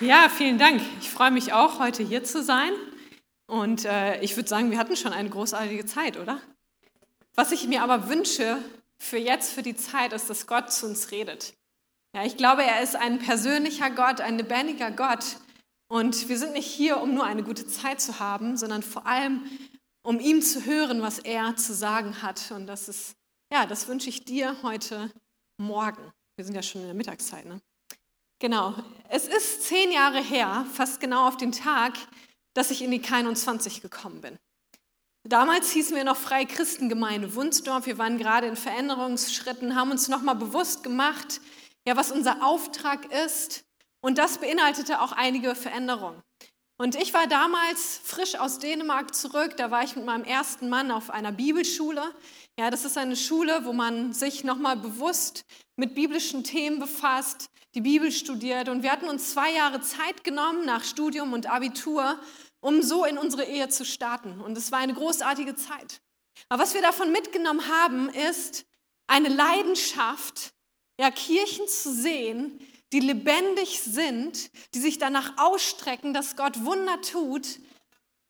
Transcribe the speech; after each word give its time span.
Ja, 0.00 0.28
vielen 0.28 0.58
Dank. 0.58 0.80
Ich 1.00 1.10
freue 1.10 1.32
mich 1.32 1.52
auch, 1.52 1.80
heute 1.80 2.04
hier 2.04 2.22
zu 2.22 2.40
sein. 2.40 2.70
Und 3.48 3.84
äh, 3.84 4.20
ich 4.20 4.36
würde 4.36 4.48
sagen, 4.48 4.70
wir 4.70 4.78
hatten 4.78 4.94
schon 4.94 5.12
eine 5.12 5.28
großartige 5.28 5.86
Zeit, 5.86 6.18
oder? 6.18 6.40
Was 7.34 7.50
ich 7.50 7.66
mir 7.66 7.82
aber 7.82 8.08
wünsche 8.08 8.62
für 9.00 9.16
jetzt, 9.16 9.52
für 9.52 9.62
die 9.62 9.74
Zeit, 9.74 10.12
ist, 10.12 10.30
dass 10.30 10.46
Gott 10.46 10.72
zu 10.72 10.86
uns 10.86 11.10
redet. 11.10 11.54
Ja, 12.14 12.24
ich 12.24 12.36
glaube, 12.36 12.62
er 12.62 12.80
ist 12.80 12.94
ein 12.94 13.18
persönlicher 13.18 13.90
Gott, 13.90 14.20
ein 14.20 14.38
lebendiger 14.38 14.92
Gott. 14.92 15.38
Und 15.88 16.28
wir 16.28 16.38
sind 16.38 16.52
nicht 16.52 16.68
hier, 16.68 17.00
um 17.00 17.14
nur 17.14 17.24
eine 17.24 17.42
gute 17.42 17.66
Zeit 17.66 18.00
zu 18.00 18.20
haben, 18.20 18.56
sondern 18.56 18.84
vor 18.84 19.04
allem, 19.04 19.50
um 20.02 20.20
ihm 20.20 20.42
zu 20.42 20.64
hören, 20.64 21.02
was 21.02 21.18
er 21.18 21.56
zu 21.56 21.74
sagen 21.74 22.22
hat. 22.22 22.52
Und 22.52 22.68
das 22.68 22.88
ist, 22.88 23.16
ja, 23.52 23.66
das 23.66 23.88
wünsche 23.88 24.10
ich 24.10 24.24
dir 24.24 24.62
heute 24.62 25.10
Morgen. 25.60 26.12
Wir 26.36 26.44
sind 26.44 26.54
ja 26.54 26.62
schon 26.62 26.82
in 26.82 26.86
der 26.86 26.94
Mittagszeit, 26.94 27.46
ne? 27.46 27.60
Genau. 28.38 28.74
Es 29.08 29.26
ist 29.26 29.64
zehn 29.64 29.90
Jahre 29.90 30.22
her, 30.22 30.66
fast 30.72 31.00
genau 31.00 31.26
auf 31.26 31.36
den 31.36 31.52
Tag, 31.52 31.94
dass 32.54 32.70
ich 32.70 32.82
in 32.82 32.90
die 32.90 33.00
K21 33.00 33.80
gekommen 33.80 34.20
bin. 34.20 34.38
Damals 35.24 35.72
hießen 35.72 35.96
wir 35.96 36.04
noch 36.04 36.16
Freie 36.16 36.46
Christengemeinde 36.46 37.34
Wunsdorf. 37.34 37.86
Wir 37.86 37.98
waren 37.98 38.16
gerade 38.18 38.46
in 38.46 38.56
Veränderungsschritten, 38.56 39.74
haben 39.74 39.90
uns 39.90 40.08
nochmal 40.08 40.36
bewusst 40.36 40.82
gemacht, 40.82 41.40
ja, 41.86 41.96
was 41.96 42.12
unser 42.12 42.44
Auftrag 42.44 43.12
ist. 43.26 43.64
Und 44.00 44.18
das 44.18 44.38
beinhaltete 44.38 45.00
auch 45.00 45.12
einige 45.12 45.54
Veränderungen. 45.54 46.22
Und 46.80 46.94
ich 46.94 47.12
war 47.12 47.26
damals 47.26 48.00
frisch 48.04 48.36
aus 48.36 48.60
Dänemark 48.60 49.12
zurück. 49.14 49.56
Da 49.56 49.72
war 49.72 49.82
ich 49.82 49.96
mit 49.96 50.04
meinem 50.04 50.22
ersten 50.22 50.68
Mann 50.68 50.92
auf 50.92 51.10
einer 51.10 51.32
Bibelschule. 51.32 52.14
Ja, 52.58 52.70
das 52.70 52.84
ist 52.84 52.96
eine 52.96 53.16
Schule, 53.16 53.64
wo 53.64 53.72
man 53.72 54.12
sich 54.12 54.44
nochmal 54.44 54.76
bewusst 54.76 55.44
mit 55.76 55.96
biblischen 55.96 56.44
Themen 56.44 56.78
befasst, 56.78 57.50
die 57.78 57.82
Bibel 57.82 58.10
studiert 58.10 58.68
und 58.68 58.82
wir 58.82 58.90
hatten 58.90 59.08
uns 59.08 59.30
zwei 59.30 59.52
Jahre 59.52 59.80
Zeit 59.80 60.24
genommen 60.24 60.66
nach 60.66 60.82
Studium 60.82 61.32
und 61.32 61.48
Abitur, 61.48 62.18
um 62.58 62.82
so 62.82 63.04
in 63.04 63.16
unsere 63.16 63.44
Ehe 63.44 63.68
zu 63.68 63.84
starten. 63.84 64.40
Und 64.40 64.58
es 64.58 64.72
war 64.72 64.80
eine 64.80 64.94
großartige 64.94 65.54
Zeit. 65.54 66.00
Aber 66.48 66.60
was 66.60 66.74
wir 66.74 66.82
davon 66.82 67.12
mitgenommen 67.12 67.68
haben, 67.68 68.08
ist 68.08 68.64
eine 69.06 69.28
Leidenschaft, 69.28 70.54
ja, 70.98 71.12
Kirchen 71.12 71.68
zu 71.68 71.94
sehen, 71.94 72.58
die 72.92 72.98
lebendig 72.98 73.80
sind, 73.80 74.50
die 74.74 74.80
sich 74.80 74.98
danach 74.98 75.34
ausstrecken, 75.36 76.12
dass 76.12 76.34
Gott 76.34 76.64
Wunder 76.64 77.00
tut, 77.00 77.60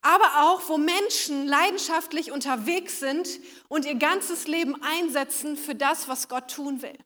aber 0.01 0.43
auch, 0.43 0.69
wo 0.69 0.77
Menschen 0.77 1.47
leidenschaftlich 1.47 2.31
unterwegs 2.31 2.99
sind 2.99 3.27
und 3.67 3.85
ihr 3.85 3.95
ganzes 3.95 4.45
Leben 4.45 4.79
einsetzen 4.83 5.57
für 5.57 5.73
das, 5.73 6.07
was 6.07 6.29
Gott 6.29 6.51
tun 6.51 6.83
will. 6.83 6.99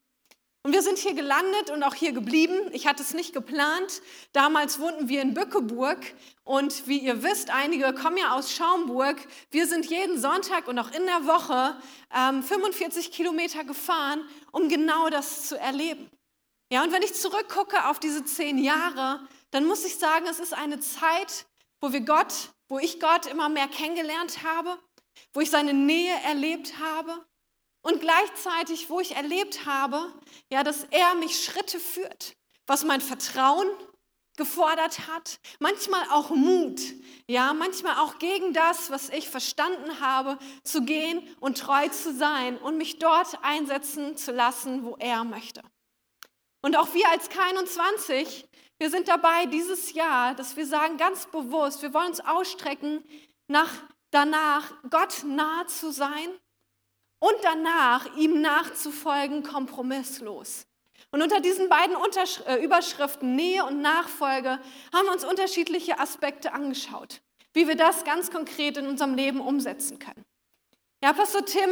Und 0.66 0.72
wir 0.72 0.82
sind 0.82 0.98
hier 0.98 1.14
gelandet 1.14 1.72
und 1.72 1.84
auch 1.84 1.94
hier 1.94 2.14
geblieben. 2.14 2.70
Ich 2.72 2.88
hatte 2.88 3.04
es 3.04 3.14
nicht 3.14 3.34
geplant. 3.34 4.02
Damals 4.32 4.80
wohnten 4.80 5.10
wir 5.10 5.22
in 5.22 5.34
Bückeburg 5.34 6.00
und 6.46 6.88
wie 6.88 7.00
ihr 7.00 7.22
wisst, 7.22 7.50
einige 7.50 7.94
kommen 7.94 8.16
ja 8.16 8.34
aus 8.34 8.54
Schaumburg. 8.54 9.18
Wir 9.52 9.68
sind 9.68 9.86
jeden 9.88 10.18
Sonntag 10.18 10.70
und 10.70 10.80
auch 10.80 10.92
in 10.92 11.06
der 11.06 11.28
Woche 11.28 11.76
ähm, 12.16 12.42
45 12.42 13.12
Kilometer 13.12 13.66
gefahren, 13.66 14.24
um 14.54 14.70
genau 14.70 15.10
das 15.10 15.50
zu 15.50 15.60
erleben. 15.60 16.10
Ja, 16.72 16.82
und 16.84 16.94
wenn 16.94 17.04
ich 17.04 17.14
zurückgucke 17.14 17.90
auf 17.90 18.00
diese 18.00 18.24
zehn 18.24 18.58
Jahre, 18.58 19.28
dann 19.52 19.66
muss 19.66 19.84
ich 19.84 19.98
sagen, 19.98 20.28
es 20.30 20.40
ist 20.40 20.54
eine 20.54 20.80
Zeit, 20.80 21.46
wo 21.82 21.92
wir 21.92 22.02
Gott, 22.02 22.34
wo 22.70 22.80
ich 22.80 23.02
Gott 23.02 23.26
immer 23.26 23.50
mehr 23.50 23.68
kennengelernt 23.68 24.44
habe, 24.46 24.80
wo 25.34 25.42
ich 25.42 25.50
seine 25.50 25.74
Nähe 25.74 26.16
erlebt 26.24 26.80
habe, 26.80 27.26
und 27.84 28.00
gleichzeitig, 28.00 28.90
wo 28.90 29.00
ich 29.00 29.16
erlebt 29.16 29.66
habe, 29.66 30.12
ja, 30.50 30.64
dass 30.64 30.86
er 30.90 31.16
mich 31.16 31.44
Schritte 31.44 31.80
führt, 31.80 32.36
was 32.66 32.84
mein 32.84 33.02
Vertrauen 33.02 33.68
gefordert 34.36 35.08
hat, 35.08 35.40
manchmal 35.60 36.04
auch 36.10 36.32
Mut, 36.32 36.82
ja, 37.28 37.54
manchmal 37.54 37.98
auch 37.98 38.18
gegen 38.18 38.54
das, 38.54 38.90
was 38.90 39.10
ich 39.10 39.30
verstanden 39.30 40.00
habe, 40.00 40.40
zu 40.64 40.84
gehen 40.84 41.22
und 41.40 41.60
treu 41.60 41.88
zu 41.90 42.14
sein 42.14 42.58
und 42.58 42.78
mich 42.78 42.98
dort 42.98 43.38
einsetzen 43.44 44.18
zu 44.18 44.32
lassen, 44.32 44.84
wo 44.84 44.96
er 44.98 45.24
möchte. 45.24 45.62
Und 46.62 46.78
auch 46.78 46.94
wir 46.94 47.08
als 47.10 47.30
K21, 47.30 48.46
wir 48.80 48.90
sind 48.90 49.08
dabei 49.08 49.46
dieses 49.46 49.94
Jahr, 49.94 50.34
dass 50.34 50.56
wir 50.56 50.66
sagen 50.66 50.98
ganz 50.98 51.28
bewusst, 51.28 51.82
wir 51.84 51.94
wollen 51.94 52.08
uns 52.08 52.22
ausstrecken 52.22 53.04
nach 53.48 53.70
danach 54.10 54.74
Gott 54.90 55.24
nah 55.26 55.68
zu 55.68 55.92
sein 55.92 56.30
und 57.24 57.38
danach 57.42 58.18
ihm 58.18 58.42
nachzufolgen 58.42 59.44
kompromisslos. 59.44 60.68
Und 61.10 61.22
unter 61.22 61.40
diesen 61.40 61.70
beiden 61.70 61.96
Untersch 61.96 62.42
äh, 62.46 62.62
Überschriften 62.62 63.38
Nähe 63.38 63.64
und 63.64 63.80
Nachfolge 63.82 64.60
haben 64.94 65.06
wir 65.06 65.14
uns 65.14 65.24
unterschiedliche 65.24 66.00
Aspekte 66.00 66.52
angeschaut, 66.52 67.22
wie 67.54 67.66
wir 67.66 67.78
das 67.78 68.04
ganz 68.04 68.30
konkret 68.30 68.76
in 68.76 68.88
unserem 68.88 69.14
Leben 69.14 69.40
umsetzen 69.40 70.00
können. 70.00 70.26
Ja, 71.02 71.14
Pastor 71.14 71.46
Tim, 71.46 71.70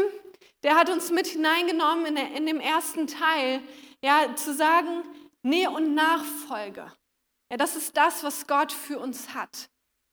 der 0.64 0.76
hat 0.76 0.90
uns 0.90 1.12
mit 1.12 1.28
hineingenommen 1.28 2.06
in, 2.06 2.16
der, 2.16 2.32
in 2.32 2.46
dem 2.46 2.62
ersten 2.62 3.08
Teil, 3.08 3.62
ja, 4.02 4.34
zu 4.38 4.54
sagen, 4.54 5.04
Nähe 5.44 5.70
und 5.70 5.94
Nachfolge. 5.94 6.94
Ja, 7.50 7.58
das 7.58 7.76
ist 7.76 7.98
das, 7.98 8.24
was 8.24 8.48
Gott 8.48 8.72
für 8.72 9.00
uns 9.00 9.34
hat. 9.34 9.70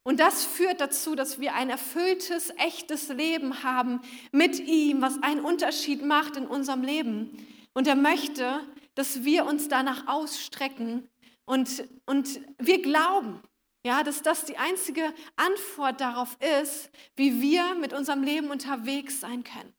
Und 0.09 0.21
das 0.21 0.43
führt 0.43 0.81
dazu, 0.81 1.15
dass 1.15 1.39
wir 1.39 1.53
ein 1.53 1.69
erfülltes, 1.69 2.49
echtes 2.57 3.11
Leben 3.11 3.63
haben 3.63 4.01
mit 4.33 4.59
ihm, 4.59 5.03
was 5.03 5.23
einen 5.23 5.45
Unterschied 5.45 6.03
macht 6.03 6.37
in 6.37 6.47
unserem 6.47 6.81
Leben. 6.81 7.47
Und 7.75 7.87
er 7.87 7.95
möchte, 7.95 8.59
dass 8.95 9.25
wir 9.25 9.45
uns 9.45 9.69
danach 9.69 10.07
ausstrecken 10.07 11.07
und, 11.45 11.85
und 12.07 12.41
wir 12.57 12.81
glauben, 12.81 13.43
ja, 13.85 14.03
dass 14.03 14.23
das 14.23 14.47
die 14.47 14.57
einzige 14.57 15.13
Antwort 15.37 16.01
darauf 16.01 16.39
ist, 16.63 16.89
wie 17.15 17.43
wir 17.43 17.75
mit 17.75 17.93
unserem 17.93 18.23
Leben 18.23 18.51
unterwegs 18.51 19.21
sein 19.21 19.45
können. 19.45 19.75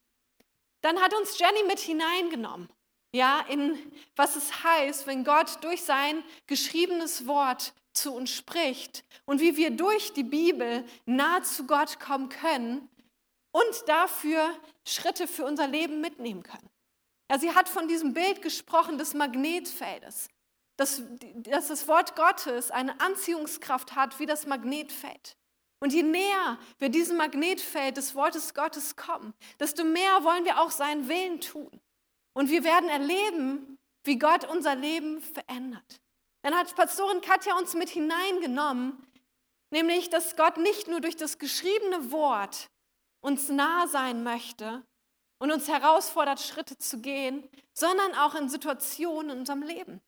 Dann 0.81 1.01
hat 1.01 1.15
uns 1.15 1.39
Jenny 1.39 1.63
mit 1.65 1.79
hineingenommen, 1.79 2.69
ja, 3.15 3.43
in 3.49 3.79
was 4.15 4.35
es 4.35 4.63
heißt, 4.63 5.07
wenn 5.07 5.23
Gott 5.23 5.57
durch 5.63 5.81
sein 5.81 6.23
geschriebenes 6.45 7.25
Wort 7.25 7.73
zu 7.93 8.13
uns 8.13 8.31
spricht 8.31 9.03
und 9.25 9.41
wie 9.41 9.57
wir 9.57 9.71
durch 9.71 10.13
die 10.13 10.23
Bibel 10.23 10.85
nahe 11.05 11.41
zu 11.41 11.65
Gott 11.65 11.99
kommen 11.99 12.29
können 12.29 12.89
und 13.51 13.87
dafür 13.87 14.53
Schritte 14.85 15.27
für 15.27 15.45
unser 15.45 15.67
Leben 15.67 16.01
mitnehmen 16.01 16.43
können. 16.43 16.69
Ja, 17.31 17.37
sie 17.37 17.53
hat 17.53 17.69
von 17.69 17.87
diesem 17.87 18.13
Bild 18.13 18.41
gesprochen 18.41 18.97
des 18.97 19.13
Magnetfeldes, 19.13 20.29
dass, 20.77 21.03
dass 21.35 21.67
das 21.67 21.87
Wort 21.87 22.15
Gottes 22.15 22.71
eine 22.71 22.99
Anziehungskraft 22.99 23.95
hat 23.95 24.19
wie 24.19 24.25
das 24.25 24.47
Magnetfeld. 24.47 25.35
Und 25.81 25.93
je 25.93 26.03
näher 26.03 26.57
wir 26.77 26.89
diesem 26.89 27.17
Magnetfeld 27.17 27.97
des 27.97 28.15
Wortes 28.15 28.53
Gottes 28.53 28.95
kommen, 28.95 29.33
desto 29.59 29.83
mehr 29.83 30.23
wollen 30.23 30.43
wir 30.43 30.59
auch 30.59 30.71
seinen 30.71 31.07
Willen 31.07 31.39
tun. 31.39 31.69
Und 32.33 32.49
wir 32.49 32.63
werden 32.63 32.89
erleben, 32.89 33.77
wie 34.03 34.17
Gott 34.17 34.45
unser 34.45 34.75
Leben 34.75 35.21
verändert. 35.21 36.01
Dann 36.41 36.55
hat 36.55 36.75
Pastorin 36.75 37.21
Katja 37.21 37.57
uns 37.57 37.73
mit 37.73 37.89
hineingenommen, 37.89 39.05
nämlich, 39.71 40.09
dass 40.09 40.35
Gott 40.35 40.57
nicht 40.57 40.87
nur 40.87 41.01
durch 41.01 41.15
das 41.15 41.37
geschriebene 41.37 42.11
Wort 42.11 42.69
uns 43.21 43.49
nah 43.49 43.87
sein 43.87 44.23
möchte 44.23 44.83
und 45.39 45.51
uns 45.51 45.67
herausfordert, 45.67 46.39
Schritte 46.39 46.77
zu 46.77 46.99
gehen, 46.99 47.47
sondern 47.73 48.13
auch 48.15 48.35
in 48.35 48.49
Situationen 48.49 49.31
in 49.31 49.39
unserem 49.39 49.63
Leben. 49.63 50.01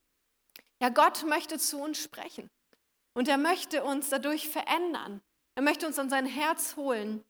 Ja, 0.81 0.89
Gott 0.89 1.23
möchte 1.23 1.59
zu 1.59 1.79
uns 1.79 2.01
sprechen 2.01 2.49
und 3.13 3.27
er 3.27 3.37
möchte 3.37 3.83
uns 3.83 4.09
dadurch 4.09 4.49
verändern. 4.49 5.21
Er 5.55 5.63
möchte 5.63 5.85
uns 5.85 5.99
an 5.99 6.09
sein 6.09 6.25
Herz 6.25 6.75
holen 6.75 7.23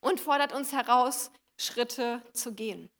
und 0.00 0.20
fordert 0.20 0.52
uns 0.52 0.72
heraus, 0.72 1.30
Schritte 1.60 2.22
zu 2.32 2.52
gehen. 2.52 2.90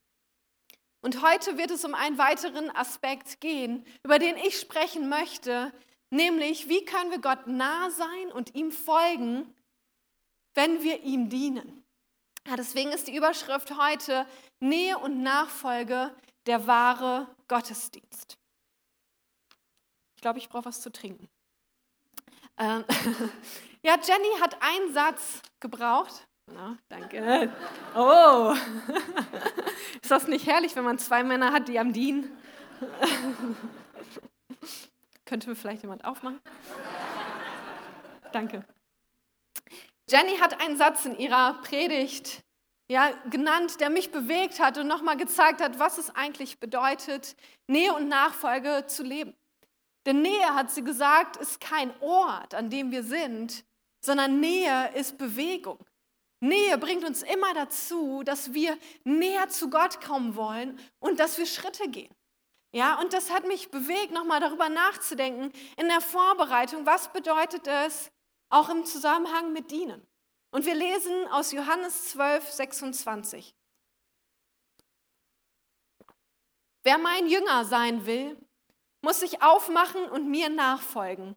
Und 1.00 1.22
heute 1.22 1.56
wird 1.58 1.70
es 1.70 1.84
um 1.84 1.94
einen 1.94 2.18
weiteren 2.18 2.74
Aspekt 2.74 3.40
gehen, 3.40 3.84
über 4.02 4.18
den 4.18 4.36
ich 4.36 4.58
sprechen 4.58 5.08
möchte, 5.08 5.72
nämlich 6.10 6.68
wie 6.68 6.84
können 6.84 7.10
wir 7.10 7.20
Gott 7.20 7.46
nah 7.46 7.90
sein 7.90 8.32
und 8.32 8.54
ihm 8.54 8.72
folgen, 8.72 9.54
wenn 10.54 10.82
wir 10.82 11.02
ihm 11.02 11.28
dienen. 11.28 11.84
Ja, 12.46 12.56
deswegen 12.56 12.90
ist 12.90 13.06
die 13.06 13.16
Überschrift 13.16 13.76
heute 13.76 14.26
Nähe 14.60 14.98
und 14.98 15.22
Nachfolge 15.22 16.14
der 16.46 16.66
wahre 16.66 17.28
Gottesdienst. 17.46 18.38
Ich 20.16 20.22
glaube, 20.22 20.38
ich 20.38 20.48
brauche 20.48 20.64
was 20.64 20.80
zu 20.80 20.90
trinken. 20.90 21.28
Ähm, 22.56 22.84
ja, 23.82 23.96
Jenny 24.02 24.40
hat 24.40 24.60
einen 24.60 24.92
Satz 24.92 25.42
gebraucht. 25.60 26.27
Na, 26.54 26.76
danke. 26.88 27.52
Oh, 27.94 28.54
ist 30.02 30.10
das 30.10 30.26
nicht 30.26 30.46
herrlich, 30.46 30.74
wenn 30.76 30.84
man 30.84 30.98
zwei 30.98 31.22
Männer 31.22 31.52
hat, 31.52 31.68
die 31.68 31.78
am 31.78 31.92
dienen? 31.92 32.30
Könnte 35.24 35.48
mir 35.48 35.56
vielleicht 35.56 35.82
jemand 35.82 36.04
aufmachen? 36.04 36.40
Danke. 38.32 38.64
Jenny 40.10 40.38
hat 40.38 40.60
einen 40.62 40.76
Satz 40.76 41.04
in 41.04 41.18
ihrer 41.18 41.60
Predigt 41.62 42.42
ja, 42.90 43.10
genannt, 43.28 43.80
der 43.80 43.90
mich 43.90 44.10
bewegt 44.10 44.60
hat 44.60 44.78
und 44.78 44.86
nochmal 44.86 45.18
gezeigt 45.18 45.60
hat, 45.60 45.78
was 45.78 45.98
es 45.98 46.14
eigentlich 46.14 46.58
bedeutet, 46.58 47.36
Nähe 47.66 47.92
und 47.92 48.08
Nachfolge 48.08 48.86
zu 48.86 49.02
leben. 49.02 49.34
Denn 50.06 50.22
Nähe, 50.22 50.54
hat 50.54 50.70
sie 50.70 50.82
gesagt, 50.82 51.36
ist 51.36 51.60
kein 51.60 51.92
Ort, 52.00 52.54
an 52.54 52.70
dem 52.70 52.90
wir 52.90 53.02
sind, 53.02 53.64
sondern 54.00 54.40
Nähe 54.40 54.90
ist 54.94 55.18
Bewegung. 55.18 55.78
Nähe 56.40 56.78
bringt 56.78 57.04
uns 57.04 57.22
immer 57.22 57.52
dazu, 57.54 58.22
dass 58.22 58.52
wir 58.52 58.78
näher 59.04 59.48
zu 59.48 59.70
Gott 59.70 60.00
kommen 60.00 60.36
wollen 60.36 60.78
und 61.00 61.18
dass 61.18 61.38
wir 61.38 61.46
Schritte 61.46 61.88
gehen. 61.88 62.14
Ja, 62.72 63.00
und 63.00 63.12
das 63.12 63.30
hat 63.30 63.46
mich 63.46 63.70
bewegt, 63.70 64.12
nochmal 64.12 64.40
darüber 64.40 64.68
nachzudenken 64.68 65.52
in 65.76 65.88
der 65.88 66.00
Vorbereitung, 66.00 66.86
was 66.86 67.12
bedeutet 67.12 67.66
es 67.66 68.10
auch 68.50 68.68
im 68.68 68.84
Zusammenhang 68.84 69.52
mit 69.52 69.70
Dienen. 69.70 70.06
Und 70.50 70.64
wir 70.64 70.74
lesen 70.74 71.26
aus 71.28 71.52
Johannes 71.52 72.10
12, 72.10 72.50
26. 72.50 73.54
Wer 76.82 76.98
mein 76.98 77.26
Jünger 77.26 77.64
sein 77.64 78.06
will, 78.06 78.38
muss 79.02 79.20
sich 79.20 79.42
aufmachen 79.42 80.04
und 80.04 80.28
mir 80.28 80.48
nachfolgen. 80.48 81.36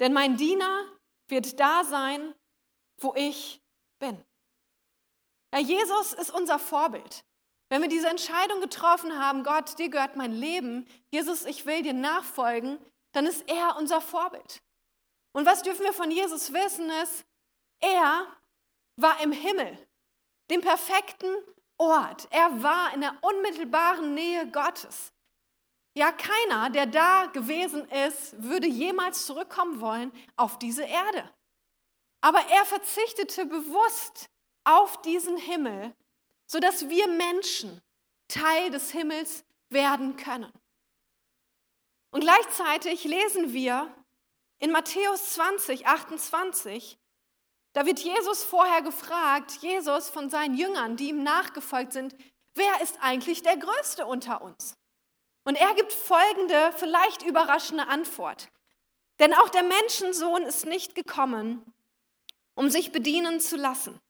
Denn 0.00 0.12
mein 0.12 0.36
Diener 0.36 0.84
wird 1.28 1.58
da 1.58 1.84
sein, 1.84 2.34
wo 2.98 3.14
ich 3.16 3.60
bin. 3.98 4.24
Ja, 5.52 5.60
Jesus 5.60 6.12
ist 6.12 6.30
unser 6.30 6.58
Vorbild. 6.58 7.24
Wenn 7.70 7.82
wir 7.82 7.88
diese 7.88 8.08
Entscheidung 8.08 8.60
getroffen 8.60 9.18
haben, 9.18 9.44
Gott, 9.44 9.78
dir 9.78 9.90
gehört 9.90 10.16
mein 10.16 10.32
Leben, 10.32 10.86
Jesus, 11.10 11.44
ich 11.44 11.66
will 11.66 11.82
dir 11.82 11.92
nachfolgen, 11.92 12.78
dann 13.12 13.26
ist 13.26 13.48
er 13.48 13.76
unser 13.76 14.00
Vorbild. 14.00 14.62
Und 15.32 15.46
was 15.46 15.62
dürfen 15.62 15.84
wir 15.84 15.92
von 15.92 16.10
Jesus 16.10 16.52
wissen, 16.52 16.90
ist, 17.02 17.24
er 17.80 18.26
war 18.96 19.20
im 19.20 19.32
Himmel, 19.32 19.78
dem 20.50 20.60
perfekten 20.60 21.30
Ort. 21.76 22.26
Er 22.30 22.62
war 22.62 22.92
in 22.94 23.02
der 23.02 23.16
unmittelbaren 23.20 24.14
Nähe 24.14 24.50
Gottes. 24.50 25.12
Ja, 25.94 26.12
keiner, 26.12 26.70
der 26.70 26.86
da 26.86 27.26
gewesen 27.26 27.88
ist, 28.06 28.40
würde 28.42 28.66
jemals 28.66 29.26
zurückkommen 29.26 29.80
wollen 29.80 30.12
auf 30.36 30.58
diese 30.58 30.84
Erde. 30.84 31.30
Aber 32.20 32.40
er 32.50 32.64
verzichtete 32.64 33.46
bewusst 33.46 34.28
auf 34.64 35.00
diesen 35.02 35.36
Himmel, 35.36 35.94
sodass 36.46 36.88
wir 36.88 37.06
Menschen 37.08 37.80
Teil 38.28 38.70
des 38.70 38.90
Himmels 38.90 39.44
werden 39.70 40.16
können. 40.16 40.52
Und 42.10 42.20
gleichzeitig 42.20 43.04
lesen 43.04 43.52
wir 43.52 43.94
in 44.58 44.72
Matthäus 44.72 45.34
20, 45.34 45.86
28, 45.86 46.98
da 47.74 47.86
wird 47.86 48.00
Jesus 48.00 48.42
vorher 48.42 48.82
gefragt, 48.82 49.58
Jesus 49.60 50.08
von 50.08 50.30
seinen 50.30 50.56
Jüngern, 50.56 50.96
die 50.96 51.10
ihm 51.10 51.22
nachgefolgt 51.22 51.92
sind, 51.92 52.16
wer 52.54 52.80
ist 52.82 52.98
eigentlich 53.00 53.42
der 53.42 53.56
Größte 53.56 54.06
unter 54.06 54.42
uns? 54.42 54.76
Und 55.44 55.54
er 55.54 55.74
gibt 55.74 55.92
folgende, 55.92 56.72
vielleicht 56.76 57.22
überraschende 57.22 57.86
Antwort. 57.86 58.48
Denn 59.20 59.32
auch 59.32 59.48
der 59.48 59.62
Menschensohn 59.62 60.42
ist 60.42 60.66
nicht 60.66 60.94
gekommen, 60.94 61.64
um 62.58 62.70
sich 62.70 62.90
bedienen 62.90 63.38
zu 63.38 63.56
lassen. 63.56 64.00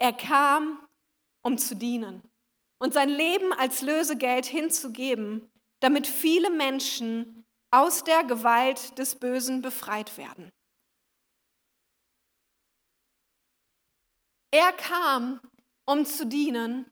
Er 0.00 0.12
kam, 0.12 0.84
um 1.44 1.56
zu 1.56 1.76
dienen 1.76 2.28
und 2.80 2.92
sein 2.92 3.08
Leben 3.08 3.52
als 3.52 3.80
Lösegeld 3.80 4.44
hinzugeben, 4.44 5.48
damit 5.78 6.08
viele 6.08 6.50
Menschen 6.50 7.46
aus 7.70 8.02
der 8.02 8.24
Gewalt 8.24 8.98
des 8.98 9.20
Bösen 9.20 9.62
befreit 9.62 10.16
werden. 10.18 10.50
Er 14.50 14.72
kam, 14.72 15.40
um 15.86 16.04
zu 16.04 16.26
dienen 16.26 16.86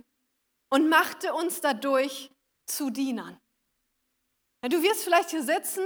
und 0.71 0.89
machte 0.89 1.35
uns 1.35 1.61
dadurch 1.61 2.31
zu 2.67 2.91
Dienern. 2.91 3.37
du 4.63 4.81
wirst 4.81 5.03
vielleicht 5.03 5.31
hier 5.31 5.43
sitzen 5.43 5.85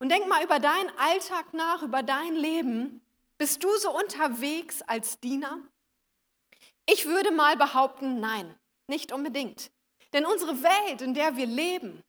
und 0.00 0.08
denk 0.08 0.26
mal 0.26 0.42
über 0.42 0.58
deinen 0.58 0.90
Alltag 0.98 1.54
nach, 1.54 1.82
über 1.82 2.02
dein 2.02 2.34
Leben. 2.34 3.01
Bist 3.42 3.64
du 3.64 3.76
so 3.76 3.90
unterwegs 3.90 4.82
als 4.82 5.18
Diener? 5.18 5.58
Ich 6.86 7.06
würde 7.06 7.32
mal 7.32 7.56
behaupten, 7.56 8.20
nein, 8.20 8.56
nicht 8.86 9.10
unbedingt. 9.10 9.72
Denn 10.12 10.24
unsere 10.24 10.62
Welt, 10.62 11.02
in 11.02 11.12
der 11.12 11.36
wir 11.36 11.46
leben, 11.46 12.04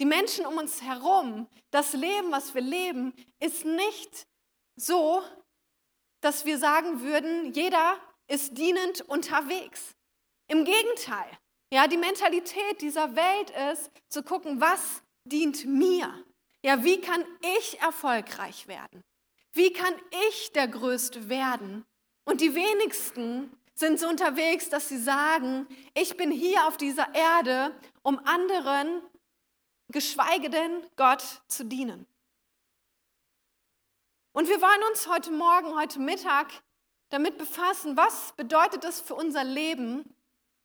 die 0.00 0.06
Menschen 0.06 0.46
um 0.46 0.56
uns 0.56 0.80
herum, 0.80 1.46
das 1.70 1.92
Leben, 1.92 2.32
was 2.32 2.54
wir 2.54 2.62
leben, 2.62 3.12
ist 3.38 3.66
nicht 3.66 4.26
so, 4.76 5.22
dass 6.22 6.46
wir 6.46 6.56
sagen 6.56 7.02
würden, 7.02 7.52
jeder 7.52 7.98
ist 8.26 8.56
dienend 8.56 9.02
unterwegs. 9.02 9.94
Im 10.46 10.64
Gegenteil, 10.64 11.28
ja, 11.70 11.86
die 11.86 11.98
Mentalität 11.98 12.80
dieser 12.80 13.14
Welt 13.14 13.50
ist 13.74 13.90
zu 14.08 14.22
gucken, 14.22 14.58
was 14.58 15.02
dient 15.24 15.66
mir? 15.66 16.24
Ja, 16.64 16.82
wie 16.82 16.98
kann 17.02 17.22
ich 17.58 17.78
erfolgreich 17.78 18.68
werden? 18.68 19.04
Wie 19.52 19.72
kann 19.72 19.94
ich 20.30 20.52
der 20.52 20.68
Größte 20.68 21.28
werden? 21.28 21.84
Und 22.24 22.40
die 22.40 22.54
wenigsten 22.54 23.50
sind 23.74 23.98
so 23.98 24.08
unterwegs, 24.08 24.68
dass 24.68 24.88
sie 24.88 24.98
sagen, 24.98 25.66
ich 25.94 26.16
bin 26.16 26.30
hier 26.30 26.66
auf 26.66 26.76
dieser 26.76 27.14
Erde, 27.14 27.74
um 28.02 28.18
anderen 28.24 29.00
geschweige 29.88 30.50
denn 30.50 30.82
Gott 30.96 31.22
zu 31.48 31.64
dienen. 31.64 32.06
Und 34.32 34.48
wir 34.48 34.60
wollen 34.60 34.82
uns 34.90 35.08
heute 35.08 35.30
Morgen, 35.32 35.74
heute 35.76 36.00
Mittag 36.00 36.48
damit 37.08 37.38
befassen, 37.38 37.96
was 37.96 38.32
bedeutet 38.36 38.84
es 38.84 39.00
für 39.00 39.14
unser 39.14 39.44
Leben, 39.44 40.14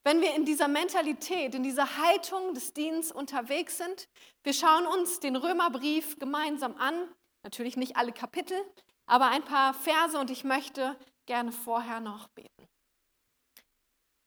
wenn 0.03 0.19
wir 0.19 0.36
in 0.36 0.44
dieser 0.44 0.68
Mentalität, 0.68 1.56
in 1.56 1.63
dieser 1.63 1.97
Haltung 1.97 2.53
des 2.53 2.74
Dienstes 2.74 3.15
unterwegs 3.15 3.77
sind. 3.77 4.09
Wir 4.44 4.53
schauen 4.53 4.86
uns 4.86 5.19
den 5.21 5.36
Römerbrief 5.36 6.19
gemeinsam 6.19 6.75
an, 6.75 7.07
natürlich 7.43 7.77
nicht 7.77 7.95
alle 7.97 8.11
Kapitel, 8.11 8.57
aber 9.05 9.27
ein 9.27 9.43
paar 9.43 9.73
Verse 9.73 10.17
und 10.17 10.29
ich 10.29 10.43
möchte 10.43 10.97
gerne 11.25 11.51
vorher 11.51 11.99
noch 11.99 12.27
beten. 12.29 12.67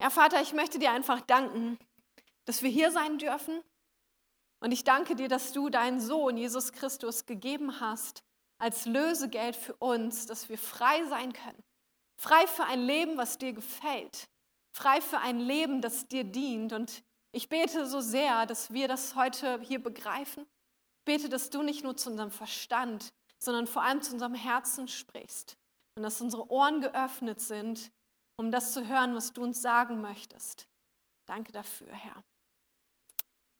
Ja, 0.00 0.10
Vater, 0.10 0.40
ich 0.42 0.52
möchte 0.52 0.78
dir 0.78 0.92
einfach 0.92 1.20
danken, 1.22 1.78
dass 2.44 2.62
wir 2.62 2.70
hier 2.70 2.90
sein 2.90 3.18
dürfen, 3.18 3.62
und 4.60 4.72
ich 4.72 4.84
danke 4.84 5.14
dir, 5.14 5.28
dass 5.28 5.52
du 5.52 5.68
deinen 5.68 6.00
Sohn 6.00 6.36
Jesus 6.36 6.72
Christus 6.72 7.26
gegeben 7.26 7.80
hast 7.80 8.22
als 8.58 8.86
Lösegeld 8.86 9.54
für 9.54 9.74
uns, 9.76 10.26
dass 10.26 10.48
wir 10.48 10.58
frei 10.58 11.04
sein 11.04 11.32
können. 11.32 11.62
Frei 12.18 12.46
für 12.46 12.64
ein 12.64 12.80
Leben, 12.80 13.18
was 13.18 13.36
dir 13.36 13.52
gefällt. 13.52 14.28
Frei 14.72 15.00
für 15.00 15.18
ein 15.18 15.38
Leben, 15.38 15.82
das 15.82 16.08
dir 16.08 16.24
dient. 16.24 16.72
Und 16.72 17.02
ich 17.32 17.50
bete 17.50 17.86
so 17.86 18.00
sehr, 18.00 18.46
dass 18.46 18.72
wir 18.72 18.88
das 18.88 19.14
heute 19.14 19.60
hier 19.60 19.82
begreifen. 19.82 20.46
Bete, 21.06 21.30
dass 21.30 21.48
du 21.48 21.62
nicht 21.62 21.82
nur 21.82 21.96
zu 21.96 22.10
unserem 22.10 22.30
Verstand, 22.30 23.14
sondern 23.38 23.66
vor 23.66 23.82
allem 23.82 24.02
zu 24.02 24.12
unserem 24.12 24.34
Herzen 24.34 24.88
sprichst. 24.88 25.56
Und 25.94 26.02
dass 26.02 26.20
unsere 26.20 26.50
Ohren 26.50 26.82
geöffnet 26.82 27.40
sind, 27.40 27.90
um 28.36 28.50
das 28.50 28.74
zu 28.74 28.86
hören, 28.86 29.14
was 29.14 29.32
du 29.32 29.42
uns 29.42 29.62
sagen 29.62 30.02
möchtest. 30.02 30.68
Danke 31.24 31.52
dafür, 31.52 31.90
Herr. 31.90 32.22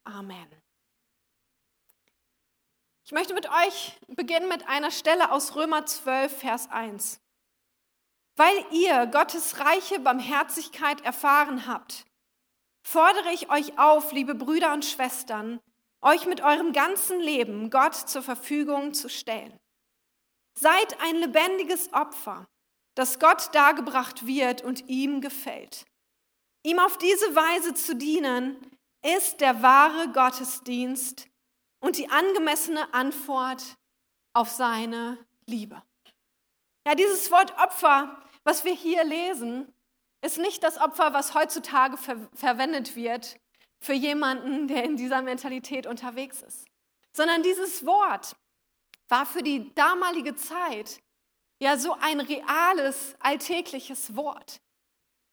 Amen. 0.05 0.47
Ich 3.05 3.13
möchte 3.13 3.35
mit 3.35 3.49
euch 3.49 3.99
beginnen 4.09 4.49
mit 4.49 4.69
einer 4.69 4.91
Stelle 4.91 5.31
aus 5.31 5.55
Römer 5.55 5.87
12, 5.87 6.41
Vers 6.41 6.71
1. 6.71 7.21
Weil 8.37 8.67
ihr 8.73 9.07
Gottes 9.07 9.61
reiche 9.61 10.01
Barmherzigkeit 10.01 11.01
erfahren 11.03 11.67
habt, 11.67 12.05
fordere 12.83 13.31
ich 13.33 13.49
euch 13.49 13.79
auf, 13.79 14.13
liebe 14.13 14.35
Brüder 14.35 14.75
und 14.75 14.85
Schwestern, 14.85 15.61
euch 16.03 16.27
mit 16.27 16.41
eurem 16.41 16.73
ganzen 16.73 17.21
Leben 17.21 17.71
Gott 17.71 17.95
zur 17.95 18.23
Verfügung 18.23 18.95
zu 18.95 19.09
stellen. 19.09 19.59
Seid 20.59 21.01
ein 21.01 21.17
lebendiges 21.17 21.93
Opfer, 21.93 22.47
das 22.95 23.19
Gott 23.19 23.55
dargebracht 23.55 24.27
wird 24.27 24.63
und 24.63 24.89
ihm 24.89 25.21
gefällt. 25.21 25.85
Ihm 26.63 26.79
auf 26.79 26.99
diese 26.99 27.35
Weise 27.35 27.75
zu 27.75 27.95
dienen, 27.95 28.57
ist 29.03 29.41
der 29.41 29.63
wahre 29.63 30.11
Gottesdienst, 30.13 31.29
und 31.81 31.99
die 31.99 32.11
angemessene 32.11 32.93
Antwort 32.95 33.77
auf 34.33 34.51
seine 34.51 35.25
Liebe. 35.47 35.83
Ja, 36.87 36.95
dieses 36.95 37.31
Wort 37.31 37.57
Opfer, 37.59 38.21
was 38.45 38.65
wir 38.65 38.75
hier 38.75 39.05
lesen, 39.05 39.73
ist 40.21 40.39
nicht 40.39 40.63
das 40.63 40.79
Opfer, 40.79 41.13
was 41.13 41.35
heutzutage 41.35 41.97
ver 41.97 42.29
verwendet 42.35 42.97
wird 42.97 43.39
für 43.81 43.93
jemanden, 43.93 44.69
der 44.69 44.85
in 44.85 44.97
dieser 44.97 45.23
Mentalität 45.23 45.87
unterwegs 45.87 46.43
ist, 46.43 46.67
sondern 47.13 47.43
dieses 47.43 47.87
Wort 47.87 48.37
war 49.09 49.27
für 49.27 49.43
die 49.43 49.75
damalige 49.75 50.35
Zeit 50.35 51.01
ja 51.61 51.79
so 51.79 51.97
ein 52.01 52.21
reales, 52.21 53.15
alltägliches 53.21 54.17
Wort. 54.17 54.61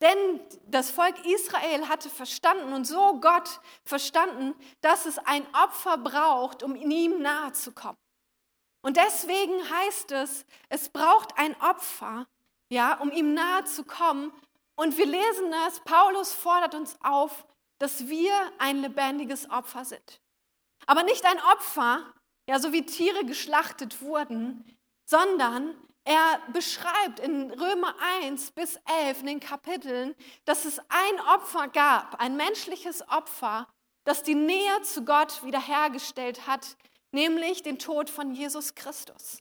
Denn 0.02 0.42
das 0.68 0.92
Volk 0.92 1.26
Israel 1.26 1.88
hatte 1.88 2.10
verstanden 2.10 2.74
und 2.74 2.86
so 2.86 3.20
Gott 3.22 3.62
verstanden, 3.86 4.54
dass 4.82 5.06
es 5.06 5.18
ein 5.18 5.46
Opfer 5.56 5.98
braucht, 5.98 6.62
um 6.62 6.76
ihm 6.76 7.22
nahe 7.22 7.54
zu 7.54 7.72
kommen. 7.72 7.98
Und 8.82 8.98
deswegen 8.98 9.54
heißt 9.70 10.12
es, 10.12 10.46
es 10.68 10.90
braucht 10.90 11.38
ein 11.38 11.56
Opfer, 11.62 12.28
ja, 12.70 12.96
um 13.00 13.12
ihm 13.12 13.34
nahe 13.34 13.64
zu 13.64 13.86
kommen. 13.86 14.34
Und 14.76 14.98
wir 14.98 15.06
lesen 15.06 15.54
es, 15.68 15.80
Paulus 15.82 16.34
fordert 16.34 16.76
uns 16.76 16.98
auf, 17.02 17.46
dass 17.84 18.08
wir 18.08 18.32
ein 18.60 18.82
lebendiges 18.82 19.50
Opfer 19.50 19.84
sind. 19.84 20.22
Aber 20.86 21.04
nicht 21.04 21.26
ein 21.26 21.38
Opfer, 21.52 22.14
ja, 22.48 22.58
so 22.58 22.72
wie 22.72 22.86
Tiere 22.86 23.26
geschlachtet 23.26 24.02
wurden, 24.02 24.64
sondern 25.04 25.76
er 26.06 26.40
beschreibt 26.54 27.20
in 27.20 27.52
Römer 27.52 27.94
1 28.22 28.52
bis 28.52 28.80
11 29.04 29.20
in 29.20 29.26
den 29.26 29.40
Kapiteln, 29.42 30.16
dass 30.46 30.64
es 30.64 30.80
ein 30.80 31.20
Opfer 31.36 31.68
gab, 31.68 32.22
ein 32.22 32.38
menschliches 32.38 33.06
Opfer, 33.10 33.68
das 34.06 34.24
die 34.24 34.36
Nähe 34.36 34.82
zu 34.84 35.04
Gott 35.04 35.44
wiederhergestellt 35.44 36.48
hat, 36.48 36.78
nämlich 37.12 37.64
den 37.64 37.80
Tod 37.80 38.10
von 38.10 38.34
Jesus 38.34 38.76
Christus. 38.76 39.40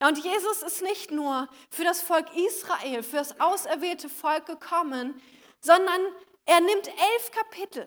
Und 0.00 0.18
Jesus 0.18 0.62
ist 0.62 0.82
nicht 0.82 1.10
nur 1.10 1.48
für 1.68 1.82
das 1.82 2.00
Volk 2.00 2.32
Israel, 2.36 3.02
für 3.02 3.16
das 3.16 3.40
auserwählte 3.40 4.08
Volk 4.08 4.46
gekommen, 4.46 5.20
sondern 5.60 6.00
er 6.44 6.60
nimmt 6.60 6.88
elf 6.88 7.30
Kapitel, 7.30 7.86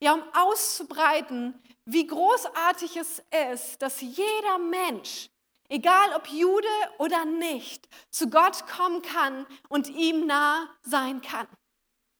ja, 0.00 0.14
um 0.14 0.22
auszubreiten, 0.34 1.60
wie 1.84 2.06
großartig 2.06 2.96
es 2.96 3.22
ist, 3.52 3.80
dass 3.82 4.00
jeder 4.00 4.58
Mensch, 4.58 5.28
egal 5.68 6.14
ob 6.14 6.28
Jude 6.28 6.68
oder 6.98 7.24
nicht, 7.24 7.88
zu 8.10 8.28
Gott 8.28 8.66
kommen 8.66 9.02
kann 9.02 9.46
und 9.68 9.88
ihm 9.88 10.26
nah 10.26 10.68
sein 10.82 11.20
kann. 11.22 11.48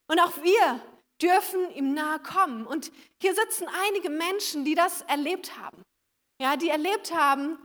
Und 0.08 0.20
auch 0.20 0.42
wir 0.42 0.80
dürfen 1.20 1.70
ihm 1.72 1.94
nahe 1.94 2.18
kommen. 2.20 2.66
Und 2.66 2.92
hier 3.20 3.34
sitzen 3.34 3.66
einige 3.86 4.10
Menschen, 4.10 4.64
die 4.64 4.74
das 4.74 5.02
erlebt 5.02 5.56
haben. 5.58 5.82
Ja, 6.40 6.56
die 6.56 6.68
erlebt 6.68 7.14
haben, 7.14 7.58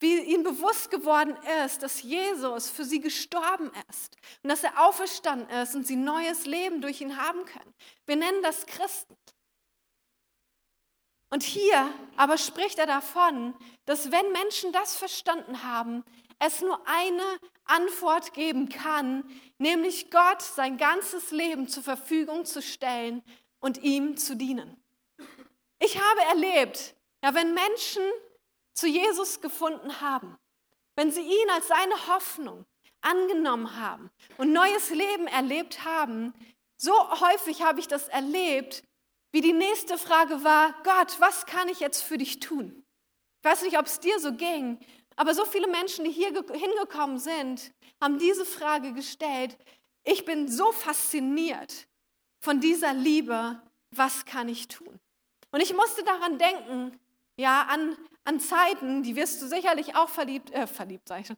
wie 0.00 0.18
ihnen 0.18 0.42
bewusst 0.42 0.90
geworden 0.90 1.36
ist, 1.64 1.82
dass 1.82 2.02
Jesus 2.02 2.70
für 2.70 2.84
sie 2.84 3.00
gestorben 3.00 3.70
ist 3.90 4.16
und 4.42 4.48
dass 4.48 4.64
er 4.64 4.86
auferstanden 4.86 5.48
ist 5.50 5.74
und 5.74 5.86
sie 5.86 5.96
neues 5.96 6.46
Leben 6.46 6.80
durch 6.80 7.00
ihn 7.02 7.18
haben 7.18 7.44
können. 7.44 7.74
Wir 8.06 8.16
nennen 8.16 8.42
das 8.42 8.66
Christen. 8.66 9.14
Und 11.28 11.42
hier 11.42 11.92
aber 12.16 12.38
spricht 12.38 12.78
er 12.78 12.86
davon, 12.86 13.54
dass 13.84 14.10
wenn 14.10 14.32
Menschen 14.32 14.72
das 14.72 14.96
verstanden 14.96 15.62
haben, 15.62 16.02
es 16.40 16.62
nur 16.62 16.80
eine 16.88 17.22
Antwort 17.64 18.32
geben 18.32 18.68
kann, 18.70 19.24
nämlich 19.58 20.10
Gott 20.10 20.42
sein 20.42 20.78
ganzes 20.78 21.30
Leben 21.30 21.68
zur 21.68 21.82
Verfügung 21.82 22.46
zu 22.46 22.62
stellen 22.62 23.22
und 23.60 23.82
ihm 23.82 24.16
zu 24.16 24.34
dienen. 24.34 24.82
Ich 25.78 26.00
habe 26.00 26.20
erlebt, 26.22 26.94
ja, 27.22 27.34
wenn 27.34 27.54
Menschen 27.54 28.02
zu 28.74 28.86
Jesus 28.86 29.40
gefunden 29.40 30.00
haben, 30.00 30.36
wenn 30.96 31.10
sie 31.10 31.22
ihn 31.22 31.50
als 31.50 31.68
seine 31.68 32.06
Hoffnung 32.08 32.66
angenommen 33.00 33.76
haben 33.76 34.10
und 34.36 34.52
neues 34.52 34.90
Leben 34.90 35.26
erlebt 35.26 35.84
haben, 35.84 36.34
so 36.76 36.92
häufig 37.20 37.62
habe 37.62 37.80
ich 37.80 37.88
das 37.88 38.08
erlebt, 38.08 38.82
wie 39.32 39.40
die 39.40 39.52
nächste 39.52 39.96
Frage 39.98 40.42
war, 40.44 40.74
Gott, 40.82 41.20
was 41.20 41.46
kann 41.46 41.68
ich 41.68 41.80
jetzt 41.80 42.02
für 42.02 42.18
dich 42.18 42.40
tun? 42.40 42.84
Ich 43.42 43.50
weiß 43.50 43.62
nicht, 43.62 43.78
ob 43.78 43.86
es 43.86 44.00
dir 44.00 44.18
so 44.18 44.32
ging, 44.32 44.78
aber 45.16 45.34
so 45.34 45.44
viele 45.44 45.68
Menschen, 45.68 46.04
die 46.04 46.10
hier 46.10 46.28
hingekommen 46.28 47.18
sind, 47.18 47.72
haben 48.00 48.18
diese 48.18 48.44
Frage 48.44 48.92
gestellt. 48.92 49.56
Ich 50.04 50.24
bin 50.24 50.48
so 50.48 50.72
fasziniert 50.72 51.86
von 52.40 52.60
dieser 52.60 52.94
Liebe, 52.94 53.62
was 53.90 54.24
kann 54.24 54.48
ich 54.48 54.68
tun? 54.68 54.98
Und 55.52 55.60
ich 55.60 55.74
musste 55.74 56.02
daran 56.04 56.38
denken, 56.38 56.98
ja, 57.40 57.62
an, 57.62 57.96
an 58.24 58.38
Zeiten, 58.38 59.02
die 59.02 59.16
wirst 59.16 59.40
du 59.40 59.46
sicherlich 59.46 59.96
auch 59.96 60.08
verliebt, 60.08 60.50
äh, 60.52 60.66
verliebt 60.66 61.08
sag 61.08 61.20
ich 61.20 61.26
schon, 61.26 61.36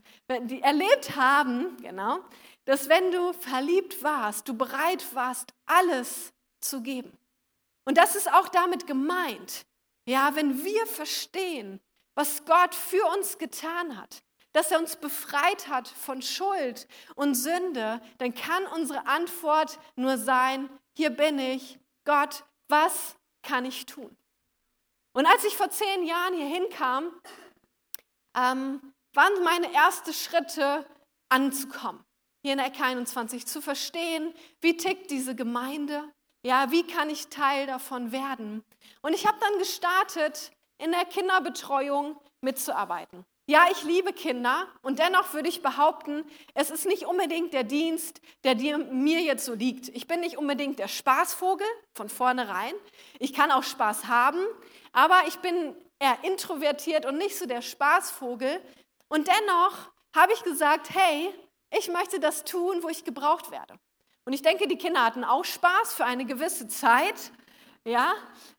die 0.49 0.61
erlebt 0.61 1.17
haben, 1.17 1.77
genau, 1.81 2.19
dass 2.65 2.89
wenn 2.89 3.13
du 3.13 3.33
verliebt 3.33 4.03
warst, 4.03 4.49
du 4.49 4.55
bereit 4.55 5.15
warst, 5.15 5.55
alles 5.65 6.33
zu 6.61 6.83
geben. 6.83 7.17
Und 7.85 7.99
das 7.99 8.17
ist 8.17 8.33
auch 8.33 8.49
damit 8.49 8.87
gemeint. 8.87 9.65
Ja, 10.05 10.35
wenn 10.35 10.65
wir 10.65 10.87
verstehen, 10.87 11.81
was 12.15 12.45
Gott 12.45 12.75
für 12.75 13.05
uns 13.17 13.39
getan 13.39 13.97
hat, 13.97 14.23
dass 14.53 14.71
er 14.71 14.81
uns 14.81 14.97
befreit 14.97 15.69
hat 15.69 15.89
von 15.89 16.21
Schuld 16.21 16.87
und 17.15 17.35
Sünde, 17.35 18.01
dann 18.19 18.35
kann 18.35 18.67
unsere 18.75 19.07
Antwort 19.07 19.79
nur 19.95 20.19
sein, 20.19 20.69
hier 20.95 21.11
bin 21.11 21.39
ich, 21.39 21.79
Gott, 22.05 22.45
was 22.69 23.17
kann 23.43 23.65
ich 23.65 23.87
tun? 23.87 24.15
Und 25.13 25.27
als 25.27 25.45
ich 25.45 25.57
vor 25.57 25.71
zehn 25.71 26.05
Jahren 26.05 26.35
hier 26.35 26.47
hinkam, 26.47 27.13
ähm, 28.35 28.95
waren 29.15 29.45
meine 29.45 29.73
ersten 29.73 30.13
Schritte 30.13 30.87
anzukommen, 31.29 32.03
hier 32.43 32.53
in 32.53 32.59
der 32.59 32.69
Ecke 32.69 32.83
21, 32.83 33.47
zu 33.47 33.61
verstehen, 33.61 34.35
wie 34.61 34.77
tickt 34.77 35.11
diese 35.11 35.35
Gemeinde, 35.35 36.11
ja, 36.45 36.71
wie 36.71 36.87
kann 36.87 37.11
ich 37.11 37.29
Teil 37.29 37.67
davon 37.67 38.11
werden? 38.11 38.65
Und 39.03 39.13
ich 39.15 39.27
habe 39.27 39.39
dann 39.41 39.59
gestartet, 39.59 40.51
in 40.79 40.91
der 40.91 41.05
Kinderbetreuung 41.05 42.17
mitzuarbeiten. 42.41 43.25
Ja, 43.47 43.67
ich 43.71 43.83
liebe 43.83 44.13
Kinder 44.13 44.67
und 44.83 44.99
dennoch 44.99 45.35
würde 45.35 45.49
ich 45.49 45.63
behaupten, 45.63 46.25
es 46.55 46.71
ist 46.71 46.87
nicht 46.87 47.07
unbedingt 47.07 47.53
der 47.53 47.65
Dienst, 47.65 48.21
der 48.45 48.57
mir 48.57 49.21
jetzt 49.21 49.45
so 49.45 49.55
liegt. 49.55 49.89
Ich 49.89 50.07
bin 50.07 50.21
nicht 50.21 50.39
unbedingt 50.39 50.79
der 50.79 50.89
Spaßvogel 50.89 51.67
von 51.95 52.09
vornherein. 52.09 52.75
Ich 53.19 53.33
kann 53.33 53.51
auch 53.51 53.65
Spaß 53.65 54.07
haben, 54.07 54.39
aber 54.93 55.23
ich 55.27 55.39
bin 55.39 55.75
eher 55.99 56.19
introvertiert 56.23 57.07
und 57.07 57.19
nicht 57.19 57.39
so 57.39 57.47
der 57.47 57.63
Spaßvogel. 57.63 58.61
Und 59.09 59.29
dennoch 59.29 59.91
habe 60.15 60.33
ich 60.33 60.43
gesagt, 60.43 60.91
hey, 60.95 61.33
ich 61.71 61.89
möchte 61.89 62.21
das 62.21 62.45
tun, 62.45 62.83
wo 62.83 62.89
ich 62.89 63.05
gebraucht 63.05 63.51
werde. 63.51 63.75
Und 64.25 64.33
ich 64.33 64.43
denke, 64.43 64.69
die 64.69 64.77
Kinder 64.77 65.05
hatten 65.05 65.25
auch 65.25 65.45
Spaß 65.45 65.95
für 65.95 66.05
eine 66.05 66.25
gewisse 66.25 66.69
Zeit. 66.69 67.33
Ja? 67.85 68.15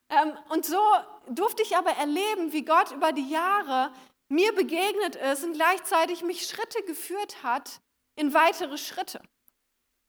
Ähm, 0.10 0.38
und 0.50 0.66
so 0.66 0.82
durfte 1.30 1.64
ich 1.64 1.78
aber 1.78 1.92
erleben, 1.92 2.52
wie 2.52 2.66
Gott 2.66 2.92
über 2.92 3.12
die 3.12 3.30
Jahre 3.30 3.92
mir 4.28 4.54
begegnet 4.54 5.16
ist 5.16 5.44
und 5.44 5.54
gleichzeitig 5.54 6.24
mich 6.24 6.48
Schritte 6.48 6.82
geführt 6.84 7.44
hat 7.44 7.80
in 8.16 8.34
weitere 8.34 8.78
Schritte. 8.78 9.22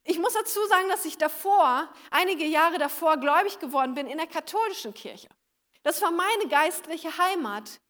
Ich 0.05 0.19
muss 0.19 0.35
dazu 0.35 0.61
sagen, 0.67 0.89
dass 0.89 1.05
ich 1.05 1.19
davor, 1.19 1.89
einige 2.11 2.45
Jahre 2.45 2.79
davor, 2.79 3.17
gläubig 3.17 3.59
geworden 3.59 3.95
bin 3.95 4.07
in 4.07 4.19
der 4.19 4.27
katholischen 4.27 4.93
Kirche. 4.93 5.29
Das 5.85 6.03
war 6.03 6.11
meine 6.11 6.49
geistliche 6.49 7.17
Heimat. 7.19 7.81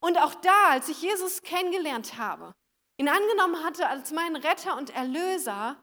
Und 0.00 0.18
auch 0.18 0.34
da, 0.34 0.70
als 0.70 0.88
ich 0.88 1.00
Jesus 1.00 1.42
kennengelernt 1.42 2.18
habe, 2.18 2.54
ihn 2.98 3.08
angenommen 3.08 3.62
hatte 3.64 3.88
als 3.88 4.10
meinen 4.10 4.36
Retter 4.36 4.76
und 4.76 4.90
Erlöser, 4.94 5.82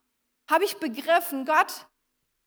habe 0.49 0.65
ich 0.65 0.77
begriffen, 0.77 1.45
Gott, 1.45 1.87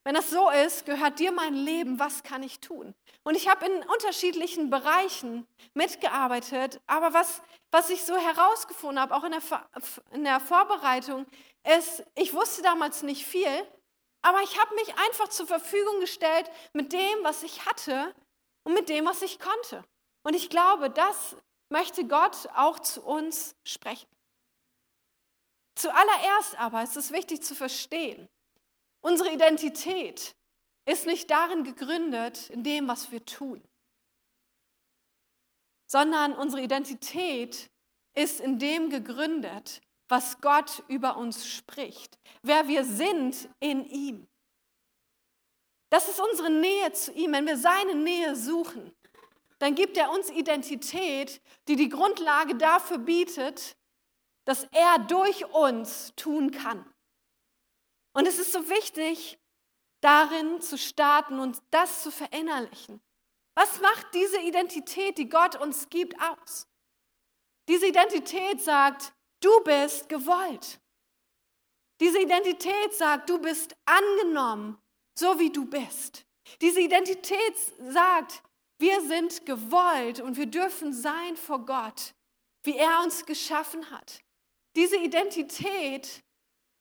wenn 0.05 0.15
das 0.15 0.31
so 0.31 0.51
ist, 0.51 0.85
gehört 0.85 1.19
dir 1.19 1.33
mein 1.33 1.55
Leben, 1.55 1.99
was 1.99 2.23
kann 2.23 2.43
ich 2.43 2.61
tun? 2.61 2.95
Und 3.23 3.37
ich 3.37 3.49
habe 3.49 3.65
in 3.65 3.83
unterschiedlichen 3.89 4.69
Bereichen 4.69 5.47
mitgearbeitet, 5.73 6.81
aber 6.87 7.15
was, 7.15 7.41
was 7.71 7.89
ich 7.89 8.05
so 8.05 8.15
herausgefunden 8.17 9.01
habe, 9.01 9.17
auch 9.17 9.25
in 9.25 9.33
der, 9.33 9.43
in 10.13 10.25
der 10.25 10.41
Vorbereitung, 10.41 11.25
ist, 11.79 12.05
ich 12.15 12.35
wusste 12.35 12.61
damals 12.61 13.03
nicht 13.03 13.25
viel, 13.25 13.67
aber 14.21 14.43
ich 14.43 14.61
habe 14.61 14.75
mich 14.75 14.95
einfach 15.07 15.29
zur 15.29 15.47
Verfügung 15.47 16.01
gestellt 16.01 16.51
mit 16.75 16.93
dem, 16.93 17.23
was 17.23 17.43
ich 17.43 17.65
hatte 17.65 18.15
und 18.65 18.75
mit 18.75 18.89
dem, 18.89 19.05
was 19.05 19.23
ich 19.23 19.39
konnte. 19.39 19.85
Und 20.25 20.35
ich 20.35 20.51
glaube, 20.51 20.91
das 20.91 21.37
möchte 21.71 22.07
Gott 22.07 22.49
auch 22.55 22.79
zu 22.79 23.03
uns 23.03 23.55
sprechen. 23.65 24.09
Zuallererst 25.77 26.59
aber 26.59 26.83
ist 26.83 26.97
es 26.97 27.11
wichtig 27.11 27.43
zu 27.43 27.55
verstehen, 27.55 28.29
unsere 29.03 29.33
Identität 29.33 30.35
ist 30.87 31.07
nicht 31.07 31.31
darin 31.31 31.65
gegründet, 31.65 32.51
in 32.51 32.63
dem, 32.63 32.89
was 32.89 33.11
wir 33.11 33.25
tun, 33.25 33.63
sondern 35.91 36.35
unsere 36.35 36.63
Identität 36.63 37.71
ist 38.15 38.41
in 38.41 38.59
dem 38.59 38.91
gegründet, 38.91 39.81
was 40.09 40.41
Gott 40.41 40.85
über 40.89 41.17
uns 41.17 41.47
spricht, 41.47 42.19
wer 42.43 42.69
wir 42.69 42.85
sind 42.85 43.49
in 43.61 43.85
ihm. 43.85 44.29
Das 45.95 46.09
ist 46.09 46.19
unsere 46.19 46.51
Nähe 46.51 46.93
zu 46.93 47.13
ihm. 47.13 47.35
Wenn 47.35 47.47
wir 47.47 47.57
seine 47.57 47.95
Nähe 47.95 48.35
suchen, 48.35 48.93
dann 49.61 49.77
gibt 49.77 49.97
er 49.97 50.11
uns 50.11 50.29
Identität, 50.29 51.41
die 51.69 51.77
die 51.77 51.89
Grundlage 51.89 52.57
dafür 52.57 52.99
bietet, 52.99 53.77
dass 54.45 54.65
er 54.73 54.99
durch 54.99 55.47
uns 55.55 56.13
tun 56.17 56.51
kann. 56.51 56.85
Und 58.13 58.27
es 58.27 58.41
ist 58.41 58.51
so 58.51 58.69
wichtig, 58.69 59.39
darin 60.01 60.61
zu 60.61 60.77
starten 60.79 61.39
und 61.39 61.63
das 61.71 62.03
zu 62.03 62.11
verinnerlichen. 62.11 63.01
Was 63.55 63.81
macht 63.81 64.13
diese 64.15 64.41
Identität, 64.41 65.17
die 65.17 65.29
Gott 65.29 65.55
uns 65.55 65.91
gibt, 65.91 66.21
aus? 66.21 66.67
Diese 67.69 67.87
Identität 67.87 68.61
sagt, 68.61 69.13
du 69.39 69.61
bist 69.63 70.09
gewollt. 70.09 70.81
Diese 72.01 72.21
Identität 72.21 72.95
sagt, 72.95 73.31
du 73.31 73.39
bist 73.39 73.77
angenommen, 73.85 74.77
so 75.15 75.39
wie 75.39 75.51
du 75.51 75.67
bist. 75.67 76.25
Diese 76.61 76.81
Identität 76.81 77.57
sagt, 77.89 78.43
wir 78.79 79.01
sind 79.03 79.47
gewollt 79.47 80.21
und 80.21 80.37
wir 80.37 80.47
dürfen 80.47 80.93
sein 80.93 81.37
vor 81.37 81.65
Gott, 81.65 82.15
wie 82.63 82.77
er 82.77 83.01
uns 83.03 83.25
geschaffen 83.25 83.91
hat. 83.91 84.21
Diese 84.77 84.97
Identität 84.97 86.23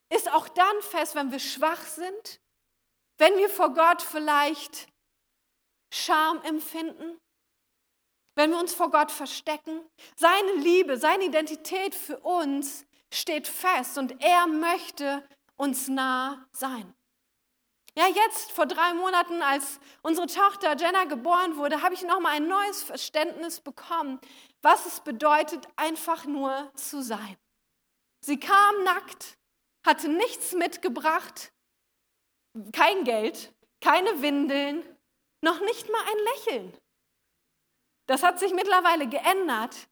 ist 0.10 0.32
auch 0.32 0.48
dann 0.50 0.82
fest, 0.82 1.16
wenn 1.16 1.32
wir 1.32 1.40
schwach 1.40 1.86
sind, 1.86 2.42
wenn 3.18 3.38
wir 3.38 3.50
vor 3.50 3.74
Gott 3.74 4.02
vielleicht 4.02 4.88
Scham 5.94 6.42
empfinden, 6.42 7.20
wenn 8.36 8.50
wir 8.50 8.58
uns 8.58 8.74
vor 8.74 8.90
Gott 8.90 9.12
verstecken. 9.12 9.82
Seine 10.16 10.54
Liebe, 10.54 10.98
seine 10.98 11.26
Identität 11.26 11.94
für 11.94 12.20
uns 12.20 12.86
steht 13.14 13.48
fest 13.48 14.00
und 14.00 14.20
er 14.24 14.48
möchte 14.48 15.28
uns 15.56 15.88
nah 15.88 16.48
sein. 16.52 16.96
Ja, 17.96 18.08
jetzt 18.08 18.52
vor 18.52 18.66
drei 18.66 18.94
Monaten, 18.96 19.42
als 19.44 19.80
unsere 20.02 20.26
Tochter 20.28 20.76
Jenna 20.76 21.04
geboren 21.04 21.58
wurde, 21.58 21.84
habe 21.84 21.94
ich 21.94 22.02
noch 22.02 22.20
mal 22.20 22.32
ein 22.32 22.48
neues 22.48 22.82
Verständnis 22.82 23.62
bekommen, 23.62 24.20
was 24.62 24.86
es 24.88 25.00
bedeutet, 25.02 25.68
einfach 25.76 26.26
nur 26.26 26.72
zu 26.76 27.04
sein. 27.04 27.38
Sie 28.22 28.40
kam 28.40 28.84
nackt, 28.84 29.38
hatte 29.86 30.08
nichts 30.08 30.54
mitgebracht, 30.54 31.52
kein 32.72 33.04
Geld, 33.04 33.54
keine 33.82 34.22
Windeln, 34.22 34.84
noch 35.42 35.60
nicht 35.60 35.90
mal 35.90 36.02
ein 36.02 36.18
Lächeln. 36.34 36.78
Das 38.08 38.24
hat 38.24 38.40
sich 38.40 38.54
mittlerweile 38.54 39.08
geändert. 39.08 39.88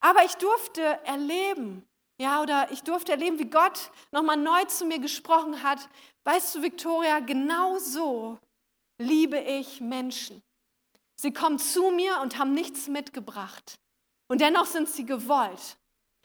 Aber 0.00 0.24
ich 0.24 0.34
durfte 0.36 0.82
erleben, 1.04 1.86
ja, 2.18 2.42
oder 2.42 2.70
ich 2.70 2.82
durfte 2.82 3.12
erleben, 3.12 3.38
wie 3.38 3.50
Gott 3.50 3.90
nochmal 4.12 4.36
neu 4.36 4.64
zu 4.64 4.86
mir 4.86 4.98
gesprochen 4.98 5.62
hat. 5.62 5.88
Weißt 6.26 6.56
du, 6.56 6.62
Victoria, 6.62 7.20
genau 7.20 7.78
so 7.78 8.40
liebe 8.98 9.38
ich 9.38 9.80
Menschen. 9.80 10.42
Sie 11.14 11.32
kommen 11.32 11.60
zu 11.60 11.92
mir 11.92 12.20
und 12.20 12.36
haben 12.36 12.52
nichts 12.52 12.88
mitgebracht. 12.88 13.78
Und 14.26 14.40
dennoch 14.40 14.66
sind 14.66 14.88
sie 14.88 15.06
gewollt. 15.06 15.78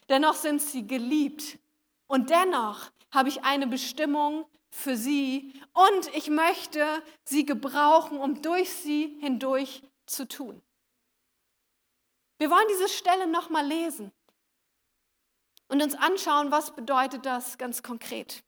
Dennoch 0.09 0.33
sind 0.33 0.59
sie 0.59 0.87
geliebt. 0.87 1.59
Und 2.07 2.31
dennoch 2.31 2.89
habe 3.11 3.29
ich 3.29 3.43
eine 3.43 3.67
Bestimmung 3.67 4.47
für 4.71 4.97
sie 4.97 5.53
und 5.73 6.07
ich 6.15 6.31
möchte 6.31 7.03
sie 7.23 7.45
gebrauchen, 7.45 8.17
um 8.17 8.41
durch 8.41 8.71
sie 8.73 9.19
hindurch 9.19 9.83
zu 10.07 10.27
tun. 10.27 10.63
Wir 12.39 12.49
wollen 12.49 12.67
diese 12.71 12.89
Stelle 12.89 13.27
nochmal 13.27 13.67
lesen 13.67 14.11
und 15.67 15.83
uns 15.83 15.93
anschauen, 15.93 16.49
was 16.49 16.75
bedeutet 16.75 17.27
das 17.27 17.59
ganz 17.59 17.83
konkret. 17.83 18.43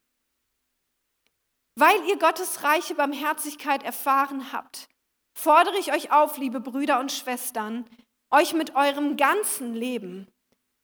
Weil 1.76 2.04
ihr 2.06 2.18
Gottes 2.18 2.62
reiche 2.62 2.94
Barmherzigkeit 2.94 3.82
erfahren 3.82 4.52
habt, 4.52 4.88
fordere 5.36 5.76
ich 5.78 5.92
euch 5.92 6.12
auf, 6.12 6.38
liebe 6.38 6.60
Brüder 6.60 7.00
und 7.00 7.10
Schwestern, 7.10 7.84
euch 8.30 8.52
mit 8.54 8.76
eurem 8.76 9.16
ganzen 9.16 9.74
Leben 9.74 10.28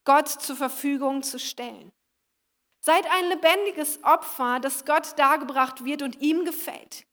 Gott 0.04 0.28
zur 0.28 0.56
Verfügung 0.56 1.22
zu 1.22 1.38
stellen. 1.38 1.92
Seid 2.80 3.04
ein 3.10 3.28
lebendiges 3.28 4.02
Opfer, 4.02 4.58
das 4.58 4.84
Gott 4.84 5.18
dargebracht 5.18 5.84
wird 5.84 6.02
und 6.02 6.20
ihm 6.20 6.44
gefällt. 6.44 7.06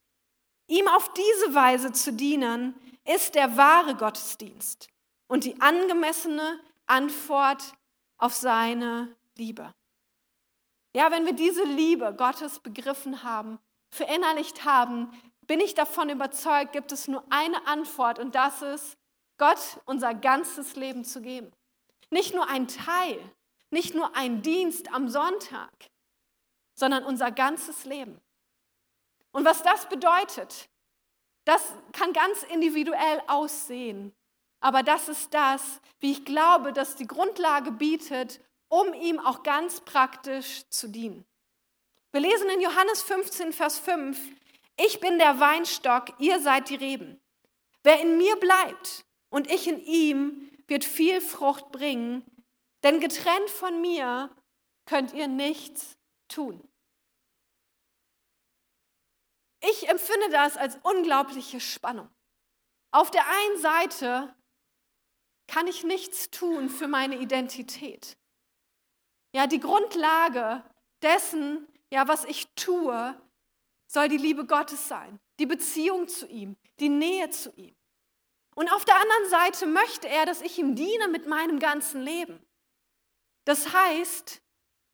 Ihm 0.67 0.87
auf 0.87 1.13
diese 1.13 1.53
Weise 1.53 1.91
zu 1.91 2.13
dienen, 2.13 2.75
ist 3.05 3.35
der 3.35 3.57
wahre 3.57 3.95
Gottesdienst 3.95 4.87
und 5.27 5.43
die 5.43 5.59
angemessene 5.61 6.59
Antwort 6.87 7.73
auf 8.17 8.33
seine 8.33 9.15
Liebe. 9.37 9.73
Ja, 10.95 11.11
wenn 11.11 11.25
wir 11.25 11.33
diese 11.33 11.63
Liebe 11.63 12.13
Gottes 12.17 12.59
begriffen 12.59 13.23
haben, 13.23 13.59
verinnerlicht 13.89 14.65
haben, 14.65 15.11
bin 15.41 15.59
ich 15.59 15.73
davon 15.73 16.09
überzeugt, 16.09 16.73
gibt 16.73 16.91
es 16.91 17.07
nur 17.07 17.23
eine 17.29 17.65
Antwort 17.67 18.19
und 18.19 18.35
das 18.35 18.61
ist, 18.61 18.97
Gott 19.37 19.79
unser 19.85 20.13
ganzes 20.13 20.75
Leben 20.75 21.05
zu 21.05 21.21
geben. 21.21 21.51
Nicht 22.09 22.33
nur 22.33 22.47
ein 22.47 22.67
Teil, 22.67 23.19
nicht 23.69 23.93
nur 23.93 24.15
ein 24.15 24.41
Dienst 24.41 24.91
am 24.93 25.09
Sonntag, 25.09 25.71
sondern 26.73 27.03
unser 27.03 27.31
ganzes 27.31 27.85
Leben. 27.85 28.19
Und 29.31 29.45
was 29.45 29.63
das 29.63 29.87
bedeutet, 29.87 30.69
das 31.45 31.73
kann 31.93 32.13
ganz 32.13 32.43
individuell 32.43 33.21
aussehen. 33.27 34.13
Aber 34.59 34.83
das 34.83 35.07
ist 35.07 35.33
das, 35.33 35.81
wie 35.99 36.11
ich 36.11 36.25
glaube, 36.25 36.73
dass 36.73 36.95
die 36.95 37.07
Grundlage 37.07 37.71
bietet, 37.71 38.41
um 38.69 38.93
ihm 38.93 39.19
auch 39.19 39.43
ganz 39.43 39.81
praktisch 39.81 40.67
zu 40.69 40.89
dienen. 40.89 41.25
Wir 42.17 42.27
lesen 42.27 42.49
in 42.49 42.61
Johannes 42.61 43.03
15, 43.03 43.53
Vers 43.53 43.77
5, 43.77 44.19
ich 44.75 44.99
bin 44.99 45.19
der 45.19 45.39
Weinstock, 45.39 46.19
ihr 46.19 46.39
seid 46.41 46.67
die 46.67 46.75
Reben. 46.75 47.21
Wer 47.83 48.01
in 48.01 48.17
mir 48.17 48.35
bleibt 48.37 49.05
und 49.29 49.51
ich 49.51 49.67
in 49.67 49.79
ihm, 49.79 50.49
wird 50.65 50.83
viel 50.83 51.21
Frucht 51.21 51.71
bringen, 51.71 52.25
denn 52.81 52.99
getrennt 52.99 53.51
von 53.51 53.81
mir 53.81 54.35
könnt 54.87 55.13
ihr 55.13 55.27
nichts 55.27 55.95
tun. 56.27 56.67
Ich 59.61 59.87
empfinde 59.87 60.31
das 60.31 60.57
als 60.57 60.79
unglaubliche 60.81 61.59
Spannung. 61.59 62.09
Auf 62.89 63.11
der 63.11 63.27
einen 63.27 63.59
Seite 63.59 64.35
kann 65.45 65.67
ich 65.67 65.83
nichts 65.83 66.31
tun 66.31 66.69
für 66.69 66.87
meine 66.87 67.19
Identität. 67.19 68.17
Ja, 69.35 69.45
die 69.45 69.59
Grundlage 69.59 70.63
dessen, 71.03 71.67
ja, 71.91 72.07
was 72.07 72.25
ich 72.25 72.47
tue, 72.55 73.19
soll 73.87 74.09
die 74.09 74.17
Liebe 74.17 74.45
Gottes 74.45 74.87
sein, 74.87 75.19
die 75.39 75.45
Beziehung 75.45 76.07
zu 76.07 76.27
ihm, 76.27 76.57
die 76.79 76.89
Nähe 76.89 77.29
zu 77.29 77.51
ihm. 77.55 77.75
Und 78.55 78.71
auf 78.73 78.85
der 78.85 78.95
anderen 78.95 79.29
Seite 79.29 79.65
möchte 79.67 80.07
er, 80.07 80.25
dass 80.25 80.41
ich 80.41 80.57
ihm 80.57 80.75
diene 80.75 81.07
mit 81.07 81.27
meinem 81.27 81.59
ganzen 81.59 82.01
Leben. 82.01 82.43
Das 83.45 83.71
heißt, 83.71 84.41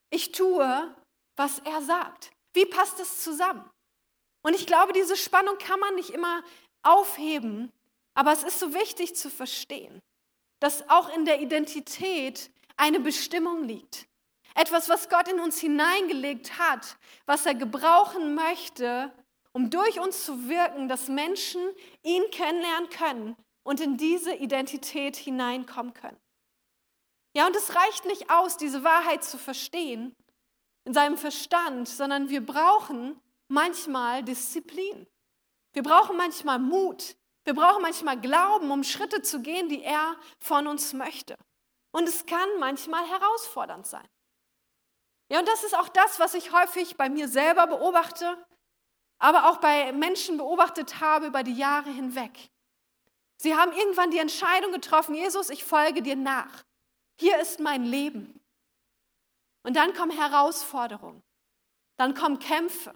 ich 0.10 0.32
tue, 0.32 0.96
was 1.36 1.60
er 1.60 1.82
sagt. 1.82 2.32
Wie 2.54 2.66
passt 2.66 3.00
das 3.00 3.24
zusammen? 3.24 3.68
Und 4.44 4.54
ich 4.54 4.68
glaube, 4.68 4.94
diese 4.94 5.16
Spannung 5.16 5.58
kann 5.58 5.80
man 5.80 5.96
nicht 5.96 6.12
immer 6.12 6.44
aufheben, 6.84 7.72
aber 8.14 8.32
es 8.32 8.44
ist 8.44 8.60
so 8.60 8.74
wichtig 8.74 9.16
zu 9.16 9.30
verstehen, 9.30 10.02
dass 10.60 10.88
auch 10.90 11.10
in 11.16 11.26
der 11.26 11.42
Identität 11.42 12.52
eine 12.76 13.00
Bestimmung 13.00 13.64
liegt. 13.64 14.08
Etwas, 14.56 14.90
was 14.90 15.10
Gott 15.10 15.28
in 15.28 15.40
uns 15.40 15.60
hineingelegt 15.60 16.58
hat, 16.60 16.98
was 17.26 17.46
er 17.46 17.56
gebrauchen 17.56 18.36
möchte, 18.36 19.12
um 19.52 19.70
durch 19.70 20.00
uns 20.00 20.26
zu 20.26 20.48
wirken, 20.48 20.88
dass 20.88 21.08
Menschen 21.08 21.62
ihn 22.02 22.24
kennenlernen 22.32 22.90
können 22.90 23.36
und 23.64 23.80
in 23.80 23.98
diese 23.98 24.34
Identität 24.36 25.16
hineinkommen 25.16 25.94
können. 25.94 26.20
Ja, 27.36 27.48
und 27.48 27.56
es 27.56 27.76
reicht 27.76 28.06
nicht 28.06 28.30
aus, 28.30 28.58
diese 28.58 28.84
Wahrheit 28.84 29.24
zu 29.24 29.38
verstehen 29.38 30.16
in 30.86 30.94
seinem 30.94 31.18
Verstand, 31.18 31.88
sondern 31.88 32.30
wir 32.30 32.46
brauchen 32.46 33.20
manchmal 33.48 34.24
Disziplin. 34.24 35.08
Wir 35.74 35.82
brauchen 35.82 36.18
manchmal 36.18 36.60
Mut. 36.60 37.16
Wir 37.46 37.54
brauchen 37.54 37.82
manchmal 37.82 38.20
Glauben, 38.20 38.72
um 38.72 38.84
Schritte 38.84 39.22
zu 39.22 39.42
gehen, 39.42 39.68
die 39.68 39.84
er 39.84 40.16
von 40.40 40.68
uns 40.68 40.94
möchte. 40.94 41.36
Und 41.92 42.08
es 42.08 42.26
kann 42.26 42.48
manchmal 42.60 43.06
herausfordernd 43.06 43.86
sein. 43.88 44.08
Ja, 45.34 45.40
und 45.40 45.48
das 45.48 45.64
ist 45.64 45.76
auch 45.76 45.90
das, 45.90 46.20
was 46.20 46.36
ich 46.36 46.52
häufig 46.52 46.96
bei 46.96 47.10
mir 47.10 47.28
selber 47.28 47.66
beobachte, 47.66 48.38
aber 49.18 49.50
auch 49.50 49.58
bei 49.58 49.92
Menschen 49.92 50.38
beobachtet 50.38 51.02
habe 51.02 51.26
über 51.26 51.42
die 51.42 51.56
Jahre 51.56 51.90
hinweg. 51.90 52.52
Sie 53.38 53.56
haben 53.56 53.72
irgendwann 53.72 54.12
die 54.12 54.20
Entscheidung 54.20 54.72
getroffen, 54.72 55.16
Jesus, 55.16 55.50
ich 55.50 55.64
folge 55.64 56.04
dir 56.04 56.16
nach. 56.16 56.64
Hier 57.20 57.40
ist 57.40 57.60
mein 57.60 57.84
Leben. 57.84 58.40
Und 59.64 59.76
dann 59.76 59.96
kommen 59.96 60.12
Herausforderungen, 60.12 61.24
dann 61.98 62.14
kommen 62.14 62.38
Kämpfe, 62.38 62.94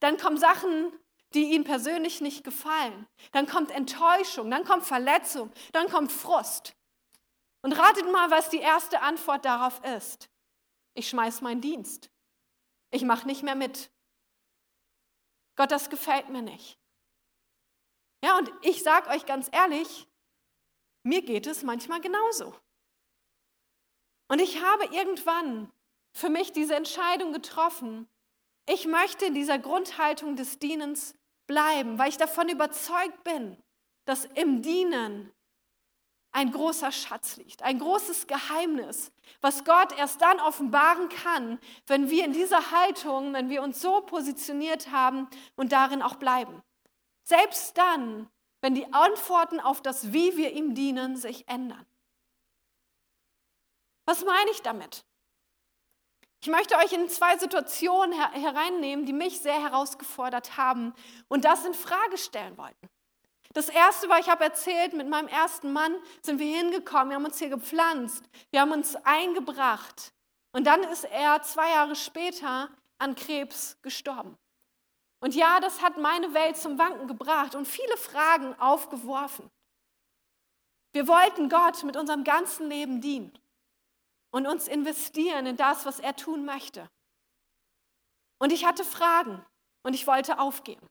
dann 0.00 0.16
kommen 0.16 0.38
Sachen, 0.38 0.90
die 1.34 1.52
ihnen 1.52 1.64
persönlich 1.64 2.22
nicht 2.22 2.44
gefallen, 2.44 3.06
dann 3.32 3.46
kommt 3.46 3.72
Enttäuschung, 3.72 4.50
dann 4.50 4.64
kommt 4.64 4.86
Verletzung, 4.86 5.52
dann 5.74 5.90
kommt 5.90 6.12
Frust. 6.12 6.74
Und 7.60 7.74
ratet 7.74 8.10
mal, 8.10 8.30
was 8.30 8.48
die 8.48 8.60
erste 8.60 9.02
Antwort 9.02 9.44
darauf 9.44 9.84
ist. 9.84 10.31
Ich 10.94 11.08
schmeiß 11.08 11.40
meinen 11.40 11.60
Dienst. 11.60 12.10
Ich 12.90 13.02
mache 13.02 13.26
nicht 13.26 13.42
mehr 13.42 13.54
mit. 13.54 13.90
Gott, 15.56 15.70
das 15.70 15.90
gefällt 15.90 16.28
mir 16.28 16.42
nicht. 16.42 16.78
Ja, 18.24 18.38
und 18.38 18.52
ich 18.62 18.82
sage 18.82 19.08
euch 19.10 19.26
ganz 19.26 19.48
ehrlich, 19.52 20.06
mir 21.02 21.22
geht 21.22 21.46
es 21.46 21.62
manchmal 21.62 22.00
genauso. 22.00 22.54
Und 24.28 24.40
ich 24.40 24.62
habe 24.62 24.84
irgendwann 24.94 25.72
für 26.14 26.28
mich 26.28 26.52
diese 26.52 26.74
Entscheidung 26.74 27.32
getroffen, 27.32 28.08
ich 28.68 28.86
möchte 28.86 29.26
in 29.26 29.34
dieser 29.34 29.58
Grundhaltung 29.58 30.36
des 30.36 30.58
Dienens 30.58 31.16
bleiben, 31.48 31.98
weil 31.98 32.10
ich 32.10 32.16
davon 32.16 32.48
überzeugt 32.48 33.24
bin, 33.24 33.60
dass 34.04 34.24
im 34.24 34.62
Dienen 34.62 35.32
ein 36.32 36.50
großer 36.50 36.90
Schatz 36.90 37.36
liegt, 37.36 37.62
ein 37.62 37.78
großes 37.78 38.26
Geheimnis, 38.26 39.12
was 39.40 39.64
Gott 39.64 39.96
erst 39.98 40.20
dann 40.22 40.40
offenbaren 40.40 41.08
kann, 41.10 41.58
wenn 41.86 42.08
wir 42.08 42.24
in 42.24 42.32
dieser 42.32 42.70
Haltung, 42.70 43.34
wenn 43.34 43.50
wir 43.50 43.62
uns 43.62 43.80
so 43.80 44.00
positioniert 44.00 44.90
haben 44.90 45.28
und 45.56 45.72
darin 45.72 46.02
auch 46.02 46.16
bleiben. 46.16 46.62
Selbst 47.22 47.76
dann, 47.76 48.28
wenn 48.62 48.74
die 48.74 48.92
Antworten 48.92 49.60
auf 49.60 49.82
das, 49.82 50.12
wie 50.12 50.36
wir 50.36 50.52
ihm 50.52 50.74
dienen, 50.74 51.16
sich 51.16 51.46
ändern. 51.48 51.86
Was 54.06 54.24
meine 54.24 54.50
ich 54.50 54.62
damit? 54.62 55.04
Ich 56.40 56.48
möchte 56.48 56.76
euch 56.76 56.92
in 56.92 57.08
zwei 57.08 57.38
Situationen 57.38 58.12
hereinnehmen, 58.32 59.06
die 59.06 59.12
mich 59.12 59.40
sehr 59.40 59.62
herausgefordert 59.62 60.56
haben 60.56 60.92
und 61.28 61.44
das 61.44 61.64
in 61.64 61.74
Frage 61.74 62.18
stellen 62.18 62.56
wollten. 62.58 62.88
Das 63.52 63.68
erste 63.68 64.08
war, 64.08 64.18
ich 64.18 64.30
habe 64.30 64.44
erzählt, 64.44 64.94
mit 64.94 65.08
meinem 65.08 65.28
ersten 65.28 65.72
Mann 65.72 65.94
sind 66.22 66.38
wir 66.38 66.56
hingekommen, 66.56 67.10
wir 67.10 67.16
haben 67.16 67.24
uns 67.24 67.38
hier 67.38 67.50
gepflanzt, 67.50 68.24
wir 68.50 68.60
haben 68.60 68.72
uns 68.72 68.96
eingebracht. 69.04 70.12
Und 70.52 70.66
dann 70.66 70.82
ist 70.84 71.04
er 71.04 71.42
zwei 71.42 71.70
Jahre 71.70 71.96
später 71.96 72.70
an 72.98 73.14
Krebs 73.14 73.76
gestorben. 73.82 74.36
Und 75.20 75.34
ja, 75.34 75.60
das 75.60 75.82
hat 75.82 75.98
meine 75.98 76.34
Welt 76.34 76.56
zum 76.56 76.78
Wanken 76.78 77.06
gebracht 77.06 77.54
und 77.54 77.66
viele 77.66 77.96
Fragen 77.96 78.58
aufgeworfen. 78.58 79.50
Wir 80.92 81.06
wollten 81.08 81.48
Gott 81.48 81.84
mit 81.84 81.96
unserem 81.96 82.24
ganzen 82.24 82.68
Leben 82.68 83.00
dienen 83.00 83.38
und 84.30 84.46
uns 84.46 84.66
investieren 84.66 85.46
in 85.46 85.56
das, 85.56 85.86
was 85.86 86.00
er 86.00 86.16
tun 86.16 86.44
möchte. 86.44 86.88
Und 88.38 88.52
ich 88.52 88.64
hatte 88.64 88.84
Fragen 88.84 89.44
und 89.84 89.94
ich 89.94 90.06
wollte 90.06 90.38
aufgeben. 90.38 90.86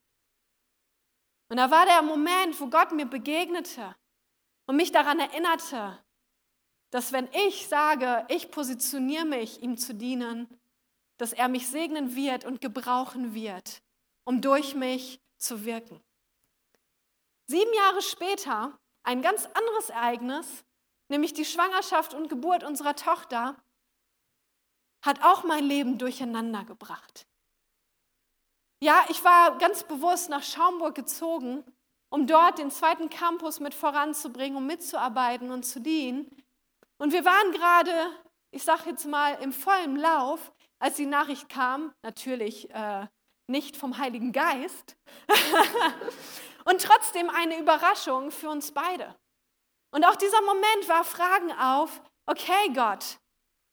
Und 1.51 1.57
da 1.57 1.69
war 1.69 1.85
der 1.85 2.01
Moment, 2.01 2.57
wo 2.61 2.67
Gott 2.67 2.93
mir 2.93 3.05
begegnete 3.05 3.93
und 4.67 4.77
mich 4.77 4.93
daran 4.93 5.19
erinnerte, 5.19 6.01
dass 6.91 7.11
wenn 7.11 7.27
ich 7.33 7.67
sage, 7.67 8.25
ich 8.29 8.51
positioniere 8.51 9.25
mich, 9.25 9.61
ihm 9.61 9.75
zu 9.75 9.93
dienen, 9.93 10.47
dass 11.17 11.33
er 11.33 11.49
mich 11.49 11.67
segnen 11.67 12.15
wird 12.15 12.45
und 12.45 12.61
gebrauchen 12.61 13.33
wird, 13.33 13.83
um 14.23 14.39
durch 14.39 14.75
mich 14.75 15.19
zu 15.35 15.65
wirken. 15.65 16.01
Sieben 17.47 17.73
Jahre 17.73 18.01
später, 18.01 18.79
ein 19.03 19.21
ganz 19.21 19.45
anderes 19.47 19.89
Ereignis, 19.89 20.63
nämlich 21.09 21.33
die 21.33 21.43
Schwangerschaft 21.43 22.13
und 22.13 22.29
Geburt 22.29 22.63
unserer 22.63 22.95
Tochter, 22.95 23.61
hat 25.01 25.21
auch 25.21 25.43
mein 25.43 25.65
Leben 25.65 25.97
durcheinander 25.97 26.63
gebracht. 26.63 27.27
Ja, 28.83 29.05
ich 29.09 29.23
war 29.23 29.59
ganz 29.59 29.83
bewusst 29.83 30.29
nach 30.29 30.41
Schaumburg 30.41 30.95
gezogen, 30.95 31.63
um 32.09 32.25
dort 32.25 32.57
den 32.57 32.71
zweiten 32.71 33.11
Campus 33.11 33.59
mit 33.59 33.75
voranzubringen, 33.75 34.57
um 34.57 34.65
mitzuarbeiten 34.65 35.51
und 35.51 35.63
zu 35.63 35.79
dienen. 35.79 36.35
Und 36.97 37.13
wir 37.13 37.23
waren 37.23 37.51
gerade, 37.51 37.93
ich 38.49 38.63
sage 38.63 38.89
jetzt 38.89 39.05
mal, 39.05 39.33
im 39.43 39.53
vollen 39.53 39.97
Lauf, 39.97 40.51
als 40.79 40.95
die 40.95 41.05
Nachricht 41.05 41.47
kam, 41.47 41.93
natürlich 42.01 42.71
äh, 42.71 43.05
nicht 43.45 43.77
vom 43.77 43.99
Heiligen 43.99 44.31
Geist, 44.31 44.97
und 46.65 46.81
trotzdem 46.81 47.29
eine 47.29 47.59
Überraschung 47.59 48.31
für 48.31 48.49
uns 48.49 48.71
beide. 48.71 49.15
Und 49.91 50.05
auch 50.05 50.15
dieser 50.15 50.41
Moment 50.41 50.87
war 50.89 51.03
Fragen 51.03 51.51
auf, 51.51 52.01
okay 52.25 52.73
Gott, 52.73 53.19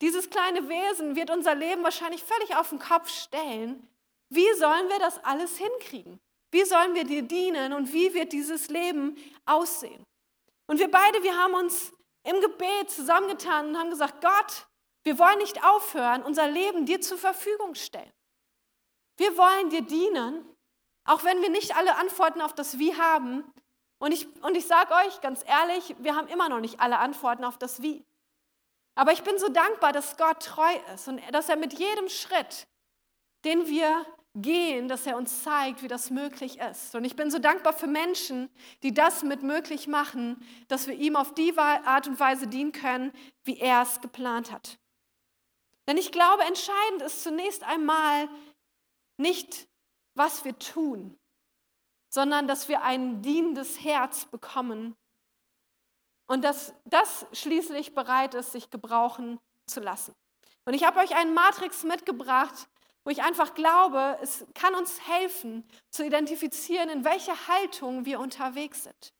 dieses 0.02 0.28
kleine 0.28 0.68
Wesen 0.68 1.16
wird 1.16 1.30
unser 1.30 1.54
Leben 1.54 1.82
wahrscheinlich 1.82 2.22
völlig 2.22 2.56
auf 2.56 2.68
den 2.68 2.78
Kopf 2.78 3.08
stellen. 3.08 3.88
Wie 4.30 4.52
sollen 4.54 4.88
wir 4.88 4.98
das 4.98 5.22
alles 5.24 5.56
hinkriegen? 5.56 6.20
Wie 6.50 6.64
sollen 6.64 6.94
wir 6.94 7.04
dir 7.04 7.22
dienen 7.22 7.72
und 7.72 7.92
wie 7.92 8.14
wird 8.14 8.32
dieses 8.32 8.68
Leben 8.68 9.16
aussehen? 9.44 10.04
Und 10.66 10.78
wir 10.78 10.90
beide, 10.90 11.22
wir 11.22 11.36
haben 11.36 11.54
uns 11.54 11.92
im 12.24 12.40
Gebet 12.40 12.90
zusammengetan 12.90 13.68
und 13.68 13.78
haben 13.78 13.90
gesagt, 13.90 14.22
Gott, 14.22 14.66
wir 15.04 15.18
wollen 15.18 15.38
nicht 15.38 15.64
aufhören, 15.64 16.22
unser 16.22 16.48
Leben 16.48 16.84
dir 16.84 17.00
zur 17.00 17.18
Verfügung 17.18 17.74
stellen. 17.74 18.12
Wir 19.16 19.36
wollen 19.36 19.70
dir 19.70 19.82
dienen, 19.82 20.44
auch 21.04 21.24
wenn 21.24 21.40
wir 21.40 21.48
nicht 21.48 21.76
alle 21.76 21.96
Antworten 21.96 22.40
auf 22.40 22.54
das 22.54 22.78
Wie 22.78 22.94
haben. 22.94 23.44
Und 23.98 24.12
ich, 24.12 24.28
und 24.42 24.56
ich 24.56 24.66
sage 24.66 24.92
euch 25.06 25.20
ganz 25.20 25.42
ehrlich, 25.46 25.94
wir 25.98 26.14
haben 26.14 26.28
immer 26.28 26.48
noch 26.48 26.60
nicht 26.60 26.80
alle 26.80 26.98
Antworten 26.98 27.44
auf 27.44 27.58
das 27.58 27.82
Wie. 27.82 28.04
Aber 28.94 29.12
ich 29.12 29.22
bin 29.22 29.38
so 29.38 29.48
dankbar, 29.48 29.92
dass 29.92 30.16
Gott 30.16 30.42
treu 30.42 30.74
ist 30.94 31.08
und 31.08 31.20
dass 31.32 31.48
er 31.48 31.56
mit 31.56 31.72
jedem 31.72 32.08
Schritt, 32.08 32.66
den 33.44 33.66
wir 33.66 34.04
gehen, 34.42 34.88
dass 34.88 35.06
er 35.06 35.16
uns 35.16 35.42
zeigt, 35.42 35.82
wie 35.82 35.88
das 35.88 36.10
möglich 36.10 36.58
ist. 36.58 36.94
Und 36.94 37.04
ich 37.04 37.16
bin 37.16 37.30
so 37.30 37.38
dankbar 37.38 37.72
für 37.72 37.86
Menschen, 37.86 38.50
die 38.82 38.92
das 38.92 39.22
mit 39.22 39.42
möglich 39.42 39.86
machen, 39.86 40.44
dass 40.68 40.86
wir 40.86 40.94
ihm 40.94 41.16
auf 41.16 41.34
die 41.34 41.56
Art 41.56 42.06
und 42.06 42.20
Weise 42.20 42.46
dienen 42.46 42.72
können, 42.72 43.12
wie 43.44 43.58
er 43.58 43.82
es 43.82 44.00
geplant 44.00 44.52
hat. 44.52 44.78
Denn 45.88 45.96
ich 45.96 46.12
glaube, 46.12 46.42
entscheidend 46.44 47.02
ist 47.02 47.22
zunächst 47.22 47.64
einmal 47.64 48.28
nicht, 49.16 49.68
was 50.14 50.44
wir 50.44 50.58
tun, 50.58 51.18
sondern 52.10 52.46
dass 52.46 52.68
wir 52.68 52.82
ein 52.82 53.22
dienendes 53.22 53.82
Herz 53.82 54.26
bekommen 54.26 54.96
und 56.26 56.44
dass 56.44 56.74
das 56.84 57.26
schließlich 57.32 57.94
bereit 57.94 58.34
ist, 58.34 58.52
sich 58.52 58.70
gebrauchen 58.70 59.38
zu 59.66 59.80
lassen. 59.80 60.14
Und 60.66 60.74
ich 60.74 60.84
habe 60.84 61.00
euch 61.00 61.16
einen 61.16 61.32
Matrix 61.32 61.84
mitgebracht, 61.84 62.68
wo 63.08 63.10
ich 63.10 63.22
einfach 63.22 63.54
glaube, 63.54 64.18
es 64.20 64.44
kann 64.52 64.74
uns 64.74 65.00
helfen 65.08 65.66
zu 65.88 66.04
identifizieren, 66.04 66.90
in 66.90 67.06
welcher 67.06 67.48
Haltung 67.48 68.04
wir 68.04 68.20
unterwegs 68.20 68.84
sind. 68.84 69.14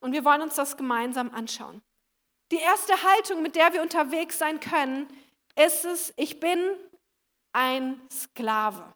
Und 0.00 0.10
wir 0.10 0.24
wollen 0.24 0.42
uns 0.42 0.56
das 0.56 0.76
gemeinsam 0.76 1.32
anschauen. 1.32 1.80
Die 2.50 2.56
erste 2.56 3.00
Haltung, 3.00 3.42
mit 3.42 3.54
der 3.54 3.74
wir 3.74 3.80
unterwegs 3.80 4.40
sein 4.40 4.58
können, 4.58 5.06
ist 5.54 5.84
es, 5.84 6.12
ich 6.16 6.40
bin 6.40 6.58
ein 7.52 8.00
Sklave. 8.10 8.92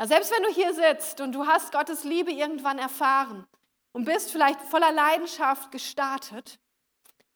Ja, 0.00 0.06
selbst 0.06 0.32
wenn 0.32 0.42
du 0.42 0.48
hier 0.48 0.72
sitzt 0.72 1.20
und 1.20 1.32
du 1.32 1.46
hast 1.46 1.70
Gottes 1.70 2.02
Liebe 2.02 2.32
irgendwann 2.32 2.78
erfahren 2.78 3.46
und 3.92 4.06
bist 4.06 4.32
vielleicht 4.32 4.62
voller 4.62 4.90
Leidenschaft 4.90 5.70
gestartet, 5.70 6.58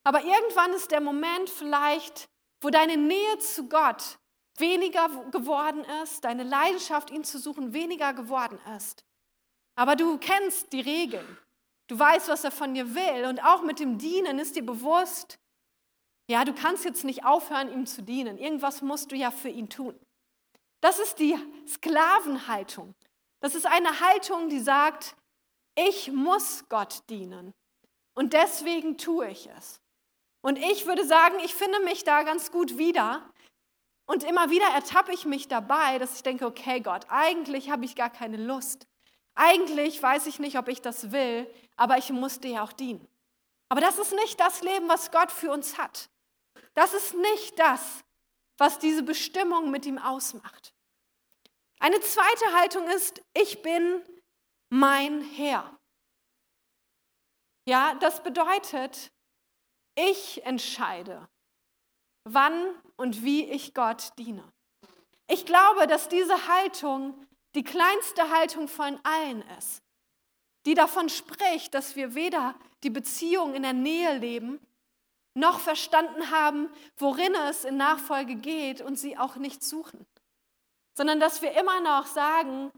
aber 0.04 0.22
irgendwann 0.22 0.72
ist 0.72 0.90
der 0.90 1.02
Moment 1.02 1.50
vielleicht, 1.50 2.30
wo 2.62 2.70
deine 2.70 2.96
Nähe 2.96 3.38
zu 3.40 3.68
Gott 3.68 4.18
weniger 4.60 5.08
geworden 5.30 5.84
ist, 6.02 6.24
deine 6.24 6.42
Leidenschaft, 6.42 7.10
ihn 7.10 7.24
zu 7.24 7.38
suchen, 7.38 7.72
weniger 7.72 8.14
geworden 8.14 8.58
ist. 8.76 9.04
Aber 9.76 9.96
du 9.96 10.18
kennst 10.18 10.72
die 10.72 10.80
Regeln. 10.80 11.38
Du 11.88 11.98
weißt, 11.98 12.28
was 12.28 12.44
er 12.44 12.50
von 12.50 12.74
dir 12.74 12.94
will. 12.94 13.26
Und 13.26 13.40
auch 13.44 13.62
mit 13.62 13.78
dem 13.78 13.98
Dienen 13.98 14.38
ist 14.38 14.56
dir 14.56 14.64
bewusst, 14.64 15.38
ja, 16.28 16.44
du 16.44 16.52
kannst 16.52 16.84
jetzt 16.84 17.04
nicht 17.04 17.24
aufhören, 17.24 17.72
ihm 17.72 17.86
zu 17.86 18.02
dienen. 18.02 18.38
Irgendwas 18.38 18.82
musst 18.82 19.12
du 19.12 19.16
ja 19.16 19.30
für 19.30 19.48
ihn 19.48 19.68
tun. 19.68 19.98
Das 20.80 20.98
ist 20.98 21.18
die 21.18 21.38
Sklavenhaltung. 21.68 22.94
Das 23.40 23.54
ist 23.54 23.66
eine 23.66 24.00
Haltung, 24.00 24.48
die 24.48 24.58
sagt, 24.58 25.16
ich 25.76 26.10
muss 26.10 26.64
Gott 26.68 27.02
dienen. 27.10 27.52
Und 28.14 28.32
deswegen 28.32 28.98
tue 28.98 29.28
ich 29.28 29.48
es. 29.56 29.80
Und 30.42 30.58
ich 30.58 30.86
würde 30.86 31.04
sagen, 31.04 31.38
ich 31.44 31.54
finde 31.54 31.80
mich 31.80 32.04
da 32.04 32.22
ganz 32.22 32.50
gut 32.50 32.78
wieder, 32.78 33.28
und 34.06 34.22
immer 34.22 34.50
wieder 34.50 34.66
ertappe 34.68 35.12
ich 35.12 35.24
mich 35.24 35.48
dabei, 35.48 35.98
dass 35.98 36.16
ich 36.16 36.22
denke, 36.22 36.46
okay 36.46 36.80
Gott, 36.80 37.06
eigentlich 37.08 37.70
habe 37.70 37.84
ich 37.84 37.96
gar 37.96 38.10
keine 38.10 38.36
Lust. 38.36 38.86
Eigentlich 39.34 40.02
weiß 40.02 40.26
ich 40.26 40.38
nicht, 40.38 40.56
ob 40.58 40.68
ich 40.68 40.80
das 40.80 41.12
will, 41.12 41.52
aber 41.76 41.98
ich 41.98 42.10
muss 42.10 42.40
dir 42.40 42.50
ja 42.52 42.62
auch 42.62 42.72
dienen. 42.72 43.06
Aber 43.68 43.80
das 43.80 43.98
ist 43.98 44.12
nicht 44.12 44.40
das 44.40 44.62
Leben, 44.62 44.88
was 44.88 45.10
Gott 45.10 45.32
für 45.32 45.50
uns 45.50 45.76
hat. 45.76 46.08
Das 46.74 46.94
ist 46.94 47.14
nicht 47.14 47.58
das, 47.58 48.04
was 48.58 48.78
diese 48.78 49.02
Bestimmung 49.02 49.70
mit 49.70 49.84
ihm 49.86 49.98
ausmacht. 49.98 50.72
Eine 51.78 52.00
zweite 52.00 52.52
Haltung 52.54 52.88
ist, 52.88 53.22
ich 53.34 53.60
bin 53.62 54.02
mein 54.70 55.20
Herr. 55.22 55.78
Ja, 57.68 57.94
das 57.96 58.22
bedeutet, 58.22 59.10
ich 59.96 60.44
entscheide, 60.44 61.28
wann 62.26 62.74
und 62.96 63.22
wie 63.22 63.44
ich 63.44 63.72
Gott 63.72 64.12
diene. 64.18 64.44
Ich 65.28 65.46
glaube, 65.46 65.86
dass 65.86 66.08
diese 66.08 66.48
Haltung 66.48 67.14
die 67.54 67.64
kleinste 67.64 68.30
Haltung 68.30 68.68
von 68.68 69.00
allen 69.02 69.42
ist, 69.58 69.82
die 70.66 70.74
davon 70.74 71.08
spricht, 71.08 71.72
dass 71.72 71.96
wir 71.96 72.14
weder 72.14 72.54
die 72.82 72.90
Beziehung 72.90 73.54
in 73.54 73.62
der 73.62 73.72
Nähe 73.72 74.18
leben, 74.18 74.60
noch 75.32 75.60
verstanden 75.60 76.30
haben, 76.30 76.68
worin 76.98 77.34
es 77.48 77.64
in 77.64 77.76
Nachfolge 77.76 78.36
geht 78.36 78.80
und 78.80 78.98
sie 78.98 79.16
auch 79.16 79.36
nicht 79.36 79.62
suchen, 79.62 80.06
sondern 80.94 81.20
dass 81.20 81.40
wir 81.42 81.52
immer 81.52 81.80
noch 81.80 82.06
sagen, 82.06 82.72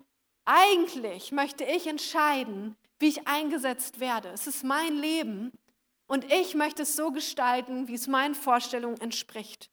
eigentlich 0.45 1.33
möchte 1.33 1.65
ich 1.65 1.87
entscheiden, 1.87 2.77
wie 2.99 3.09
ich 3.09 3.27
eingesetzt 3.27 4.01
werde. 4.01 4.29
Es 4.31 4.47
ist 4.47 4.65
mein 4.65 4.97
Leben 4.97 5.53
und 6.09 6.31
ich 6.33 6.55
möchte 6.55 6.83
es 6.83 6.97
so 6.97 7.12
gestalten, 7.12 7.87
wie 7.87 7.94
es 7.94 8.09
meinen 8.09 8.35
Vorstellungen 8.35 9.01
entspricht. 9.01 9.71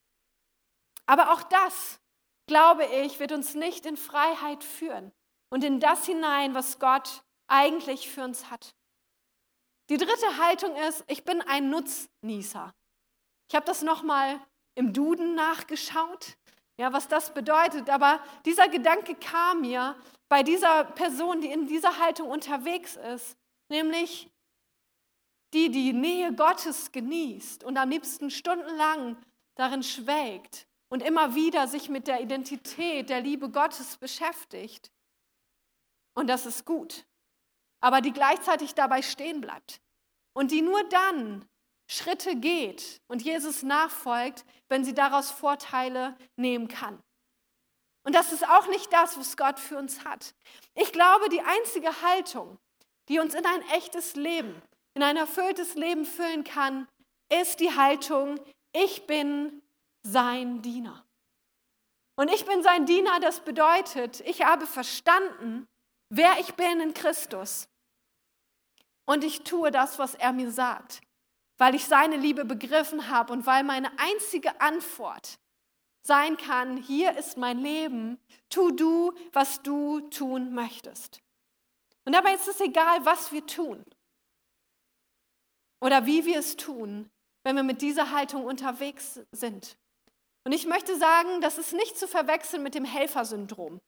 Aber 1.07 1.33
auch 1.33 1.43
das, 1.43 1.99
glaube 2.47 2.85
ich, 2.85 3.19
wird 3.19 3.31
uns 3.31 3.55
nicht 3.55 3.85
in 3.85 3.97
Freiheit 3.97 4.63
führen 4.63 5.11
und 5.49 5.63
in 5.63 5.79
das 5.79 6.05
hinein, 6.05 6.53
was 6.53 6.79
Gott 6.79 7.23
eigentlich 7.47 8.09
für 8.09 8.23
uns 8.23 8.51
hat. 8.51 8.75
Die 9.89 9.97
dritte 9.97 10.37
Haltung 10.37 10.75
ist, 10.75 11.03
ich 11.07 11.23
bin 11.23 11.41
ein 11.41 11.69
Nutznießer. 11.69 12.73
Ich 13.47 13.55
habe 13.55 13.65
das 13.65 13.83
nochmal 13.83 14.39
im 14.73 14.93
Duden 14.93 15.35
nachgeschaut, 15.35 16.37
ja, 16.77 16.91
was 16.91 17.07
das 17.07 17.33
bedeutet. 17.33 17.89
Aber 17.89 18.19
dieser 18.45 18.67
Gedanke 18.67 19.15
kam 19.15 19.61
mir 19.61 19.95
bei 20.27 20.41
dieser 20.43 20.83
Person, 20.85 21.39
die 21.39 21.51
in 21.51 21.67
dieser 21.67 21.99
Haltung 21.99 22.29
unterwegs 22.29 22.95
ist, 22.95 23.37
nämlich 23.69 24.29
die 25.55 25.71
die 25.71 25.93
Nähe 25.93 26.33
Gottes 26.35 26.91
genießt 26.91 27.63
und 27.63 27.77
am 27.77 27.89
liebsten 27.89 28.29
stundenlang 28.29 29.17
darin 29.55 29.83
schwelgt 29.83 30.67
und 30.89 31.01
immer 31.01 31.33
wieder 31.33 31.67
sich 31.67 31.89
mit 31.89 32.07
der 32.07 32.21
Identität 32.21 33.09
der 33.09 33.21
Liebe 33.21 33.49
Gottes 33.49 33.97
beschäftigt. 33.97 34.91
Und 36.13 36.27
das 36.27 36.45
ist 36.45 36.65
gut. 36.65 37.05
aber 37.85 38.01
die 38.01 38.13
gleichzeitig 38.13 38.73
dabei 38.73 39.03
stehen 39.03 39.41
bleibt. 39.41 39.79
Und 40.33 40.49
die 40.49 40.63
nur 40.63 40.83
dann 40.89 41.47
Schritte 41.87 42.35
geht 42.35 42.99
und 43.07 43.21
Jesus 43.21 43.61
nachfolgt, 43.61 44.43
wenn 44.69 44.83
sie 44.83 44.95
daraus 44.95 45.29
Vorteile 45.29 46.17
nehmen 46.35 46.67
kann. 46.67 46.99
Und 48.03 48.15
das 48.15 48.31
ist 48.31 48.47
auch 48.49 48.67
nicht 48.69 48.91
das, 48.91 49.19
was 49.19 49.37
Gott 49.37 49.59
für 49.59 49.77
uns 49.77 50.03
hat. 50.03 50.33
Ich 50.73 50.91
glaube, 50.93 51.29
die 51.29 51.41
einzige 51.41 52.01
Haltung, 52.01 52.57
die 53.07 53.19
uns 53.19 53.35
in 53.35 53.45
ein 53.45 53.61
echtes 53.69 54.15
Leben, 54.15 54.59
in 54.95 55.03
ein 55.03 55.17
erfülltes 55.17 55.75
Leben 55.75 56.05
füllen 56.05 56.43
kann, 56.43 56.87
ist 57.29 57.59
die 57.59 57.75
Haltung, 57.75 58.39
ich 58.73 59.05
bin 59.05 59.61
sein 60.03 60.61
Diener. 60.61 61.05
Und 62.17 62.31
ich 62.31 62.45
bin 62.45 62.63
sein 62.63 62.85
Diener, 62.85 63.19
das 63.19 63.41
bedeutet, 63.41 64.21
ich 64.21 64.45
habe 64.45 64.65
verstanden, 64.65 65.67
wer 66.09 66.39
ich 66.39 66.55
bin 66.55 66.79
in 66.79 66.93
Christus. 66.93 67.67
Und 69.05 69.23
ich 69.23 69.43
tue 69.43 69.69
das, 69.69 69.99
was 69.99 70.15
er 70.15 70.31
mir 70.31 70.49
sagt, 70.49 71.01
weil 71.57 71.75
ich 71.75 71.85
seine 71.85 72.15
Liebe 72.15 72.45
begriffen 72.45 73.09
habe 73.09 73.33
und 73.33 73.45
weil 73.45 73.63
meine 73.63 73.91
einzige 73.99 74.61
Antwort 74.61 75.37
sein 76.03 76.37
kann, 76.37 76.77
hier 76.77 77.17
ist 77.17 77.37
mein 77.37 77.59
Leben, 77.59 78.17
tu 78.49 78.71
du, 78.71 79.13
was 79.33 79.61
du 79.61 79.99
tun 80.09 80.53
möchtest. 80.53 81.21
Und 82.05 82.13
dabei 82.13 82.35
ist 82.35 82.47
es 82.47 82.61
egal, 82.61 83.03
was 83.05 83.31
wir 83.31 83.45
tun 83.45 83.83
oder 85.85 86.07
wie 86.07 86.25
wir 86.25 86.39
es 86.39 86.57
tun, 86.57 87.11
wenn 87.43 87.55
wir 87.55 87.61
mit 87.61 87.83
dieser 87.83 88.09
Haltung 88.09 88.43
unterwegs 88.43 89.19
sind. 89.31 89.77
Und 90.43 90.51
ich 90.51 90.65
möchte 90.65 90.97
sagen, 90.97 91.41
das 91.41 91.59
ist 91.59 91.73
nicht 91.73 91.95
zu 91.95 92.07
verwechseln 92.07 92.63
mit 92.63 92.73
dem 92.73 92.85
Helfersyndrom. 92.85 93.79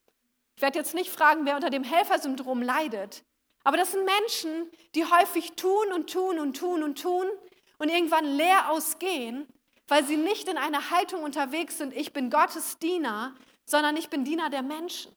Ich 0.55 0.61
werde 0.61 0.77
jetzt 0.77 0.93
nicht 0.93 1.09
fragen, 1.09 1.47
wer 1.47 1.55
unter 1.55 1.71
dem 1.71 1.83
Helfersyndrom 1.83 2.61
leidet, 2.61 3.23
aber 3.63 3.77
das 3.77 3.93
sind 3.93 4.05
Menschen, 4.05 4.69
die 4.93 5.05
häufig 5.05 5.53
tun 5.53 5.91
und 5.91 6.11
tun 6.13 6.37
und 6.37 6.55
tun 6.55 6.83
und 6.83 7.01
tun 7.01 7.25
und 7.79 7.89
irgendwann 7.89 8.25
leer 8.25 8.69
ausgehen, 8.69 9.47
weil 9.87 10.05
sie 10.05 10.17
nicht 10.17 10.47
in 10.47 10.59
einer 10.59 10.91
Haltung 10.91 11.23
unterwegs 11.23 11.79
sind, 11.79 11.97
ich 11.97 12.13
bin 12.13 12.29
Gottes 12.29 12.77
Diener, 12.77 13.33
sondern 13.65 13.97
ich 13.97 14.11
bin 14.11 14.23
Diener 14.23 14.51
der 14.51 14.61
Menschen. 14.61 15.15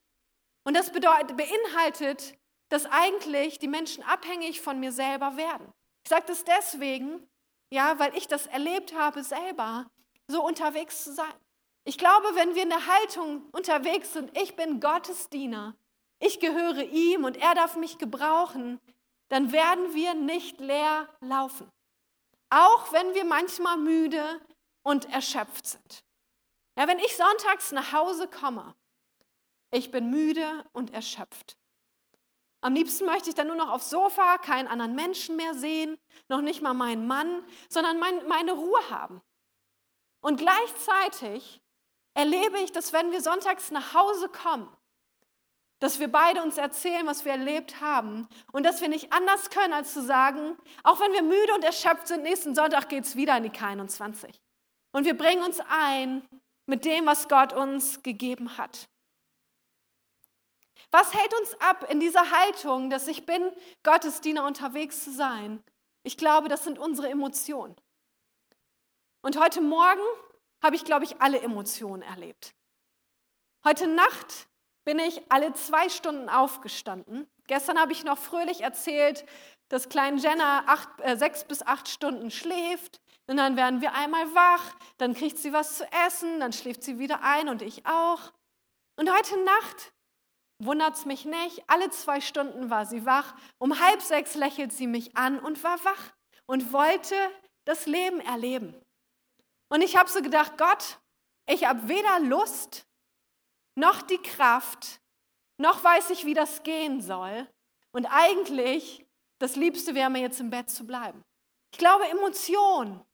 Und 0.64 0.78
das 0.78 0.92
bedeutet, 0.92 1.36
beinhaltet, 1.36 2.38
dass 2.70 2.86
eigentlich 2.86 3.58
die 3.58 3.68
Menschen 3.68 4.02
abhängig 4.02 4.62
von 4.62 4.80
mir 4.80 4.92
selber 4.92 5.36
werden. 5.36 5.74
Ich 6.04 6.10
sage 6.10 6.24
das 6.26 6.44
deswegen, 6.44 7.28
ja, 7.70 7.98
weil 7.98 8.16
ich 8.16 8.26
das 8.26 8.46
erlebt 8.46 8.94
habe 8.94 9.22
selber, 9.22 9.90
so 10.26 10.44
unterwegs 10.44 11.04
zu 11.04 11.12
sein. 11.12 11.34
Ich 11.84 11.98
glaube, 11.98 12.34
wenn 12.34 12.54
wir 12.54 12.62
in 12.62 12.68
der 12.68 12.86
Haltung 12.86 13.48
unterwegs 13.52 14.12
sind, 14.12 14.36
ich 14.36 14.56
bin 14.56 14.80
Gottes 14.80 15.28
Diener, 15.28 15.74
ich 16.18 16.40
gehöre 16.40 16.82
ihm 16.82 17.24
und 17.24 17.36
er 17.36 17.54
darf 17.54 17.76
mich 17.76 17.98
gebrauchen, 17.98 18.80
dann 19.28 19.52
werden 19.52 19.94
wir 19.94 20.14
nicht 20.14 20.60
leer 20.60 21.08
laufen. 21.20 21.70
Auch 22.50 22.92
wenn 22.92 23.14
wir 23.14 23.24
manchmal 23.24 23.76
müde 23.76 24.40
und 24.82 25.10
erschöpft 25.10 25.66
sind. 25.66 26.04
Ja, 26.76 26.88
wenn 26.88 26.98
ich 26.98 27.16
sonntags 27.16 27.72
nach 27.72 27.92
Hause 27.92 28.28
komme, 28.28 28.74
ich 29.70 29.90
bin 29.90 30.10
müde 30.10 30.64
und 30.72 30.92
erschöpft. 30.92 31.56
Am 32.62 32.74
liebsten 32.74 33.06
möchte 33.06 33.30
ich 33.30 33.34
dann 33.34 33.46
nur 33.46 33.56
noch 33.56 33.70
aufs 33.70 33.90
Sofa, 33.90 34.38
keinen 34.38 34.68
anderen 34.68 34.94
Menschen 34.94 35.36
mehr 35.36 35.54
sehen, 35.54 35.98
noch 36.28 36.42
nicht 36.42 36.60
mal 36.60 36.74
meinen 36.74 37.06
Mann, 37.06 37.42
sondern 37.68 37.98
mein, 37.98 38.26
meine 38.28 38.52
Ruhe 38.52 38.90
haben. 38.90 39.22
Und 40.20 40.38
gleichzeitig 40.38 41.62
erlebe 42.14 42.58
ich, 42.58 42.72
dass 42.72 42.92
wenn 42.92 43.12
wir 43.12 43.22
sonntags 43.22 43.70
nach 43.70 43.94
Hause 43.94 44.28
kommen, 44.28 44.68
dass 45.78 45.98
wir 45.98 46.12
beide 46.12 46.42
uns 46.42 46.58
erzählen, 46.58 47.06
was 47.06 47.24
wir 47.24 47.32
erlebt 47.32 47.80
haben 47.80 48.28
und 48.52 48.64
dass 48.64 48.82
wir 48.82 48.88
nicht 48.88 49.12
anders 49.14 49.48
können, 49.48 49.72
als 49.72 49.94
zu 49.94 50.02
sagen, 50.02 50.58
auch 50.82 51.00
wenn 51.00 51.12
wir 51.12 51.22
müde 51.22 51.54
und 51.54 51.64
erschöpft 51.64 52.08
sind, 52.08 52.22
nächsten 52.22 52.54
Sonntag 52.54 52.90
geht 52.90 53.04
es 53.04 53.16
wieder 53.16 53.36
in 53.38 53.44
die 53.44 53.50
K21. 53.50 54.34
Und 54.92 55.06
wir 55.06 55.16
bringen 55.16 55.42
uns 55.42 55.58
ein 55.70 56.22
mit 56.66 56.84
dem, 56.84 57.06
was 57.06 57.28
Gott 57.28 57.54
uns 57.54 58.02
gegeben 58.02 58.58
hat. 58.58 58.88
Was 60.90 61.14
hält 61.14 61.32
uns 61.40 61.54
ab 61.60 61.88
in 61.90 62.00
dieser 62.00 62.30
Haltung, 62.30 62.90
dass 62.90 63.06
ich 63.06 63.24
bin, 63.24 63.52
Gottesdiener 63.84 64.44
unterwegs 64.44 65.04
zu 65.04 65.12
sein? 65.12 65.62
Ich 66.02 66.16
glaube, 66.16 66.48
das 66.48 66.64
sind 66.64 66.78
unsere 66.78 67.08
Emotionen. 67.08 67.76
Und 69.22 69.38
heute 69.38 69.60
Morgen 69.60 70.00
habe 70.62 70.76
ich, 70.76 70.84
glaube 70.84 71.04
ich, 71.04 71.20
alle 71.20 71.40
Emotionen 71.40 72.02
erlebt. 72.02 72.54
Heute 73.64 73.86
Nacht 73.86 74.48
bin 74.84 74.98
ich 74.98 75.20
alle 75.30 75.52
zwei 75.52 75.88
Stunden 75.88 76.28
aufgestanden. 76.28 77.28
Gestern 77.46 77.78
habe 77.78 77.92
ich 77.92 78.04
noch 78.04 78.18
fröhlich 78.18 78.62
erzählt, 78.62 79.24
dass 79.68 79.88
klein 79.88 80.18
Jenna 80.18 80.64
acht, 80.66 80.88
äh, 81.00 81.16
sechs 81.16 81.44
bis 81.44 81.62
acht 81.62 81.88
Stunden 81.88 82.30
schläft. 82.30 83.00
Und 83.26 83.36
dann 83.36 83.56
werden 83.56 83.80
wir 83.80 83.94
einmal 83.94 84.34
wach, 84.34 84.74
dann 84.96 85.14
kriegt 85.14 85.38
sie 85.38 85.52
was 85.52 85.76
zu 85.76 85.84
essen, 86.06 86.40
dann 86.40 86.52
schläft 86.52 86.82
sie 86.82 86.98
wieder 86.98 87.22
ein 87.22 87.48
und 87.48 87.62
ich 87.62 87.86
auch. 87.86 88.32
Und 88.96 89.08
heute 89.12 89.36
Nacht 89.44 89.92
wundert 90.60 90.94
es 90.94 91.04
mich 91.04 91.24
nicht, 91.24 91.62
alle 91.66 91.90
zwei 91.90 92.20
Stunden 92.20 92.70
war 92.70 92.86
sie 92.86 93.04
wach. 93.06 93.34
Um 93.58 93.80
halb 93.80 94.02
sechs 94.02 94.34
lächelt 94.34 94.72
sie 94.72 94.86
mich 94.86 95.16
an 95.16 95.38
und 95.38 95.62
war 95.64 95.82
wach 95.84 96.12
und 96.46 96.72
wollte 96.72 97.16
das 97.64 97.86
Leben 97.86 98.20
erleben. 98.20 98.74
Und 99.68 99.82
ich 99.82 99.96
habe 99.96 100.10
so 100.10 100.22
gedacht, 100.22 100.58
Gott, 100.58 100.98
ich 101.48 101.64
habe 101.64 101.88
weder 101.88 102.20
Lust 102.20 102.86
noch 103.76 104.02
die 104.02 104.18
Kraft, 104.18 105.00
noch 105.58 105.82
weiß 105.82 106.10
ich, 106.10 106.24
wie 106.24 106.34
das 106.34 106.62
gehen 106.62 107.00
soll. 107.00 107.48
Und 107.92 108.06
eigentlich, 108.06 109.06
das 109.38 109.56
Liebste 109.56 109.94
wäre 109.94 110.10
mir 110.10 110.20
jetzt 110.20 110.40
im 110.40 110.50
Bett 110.50 110.70
zu 110.70 110.86
bleiben. 110.86 111.22
Ich 111.72 111.78
glaube, 111.78 112.08
Emotion 112.08 113.04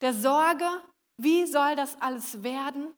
der 0.00 0.12
Sorge, 0.12 0.68
wie 1.18 1.46
soll 1.46 1.76
das 1.76 2.00
alles 2.00 2.42
werden? 2.42 2.94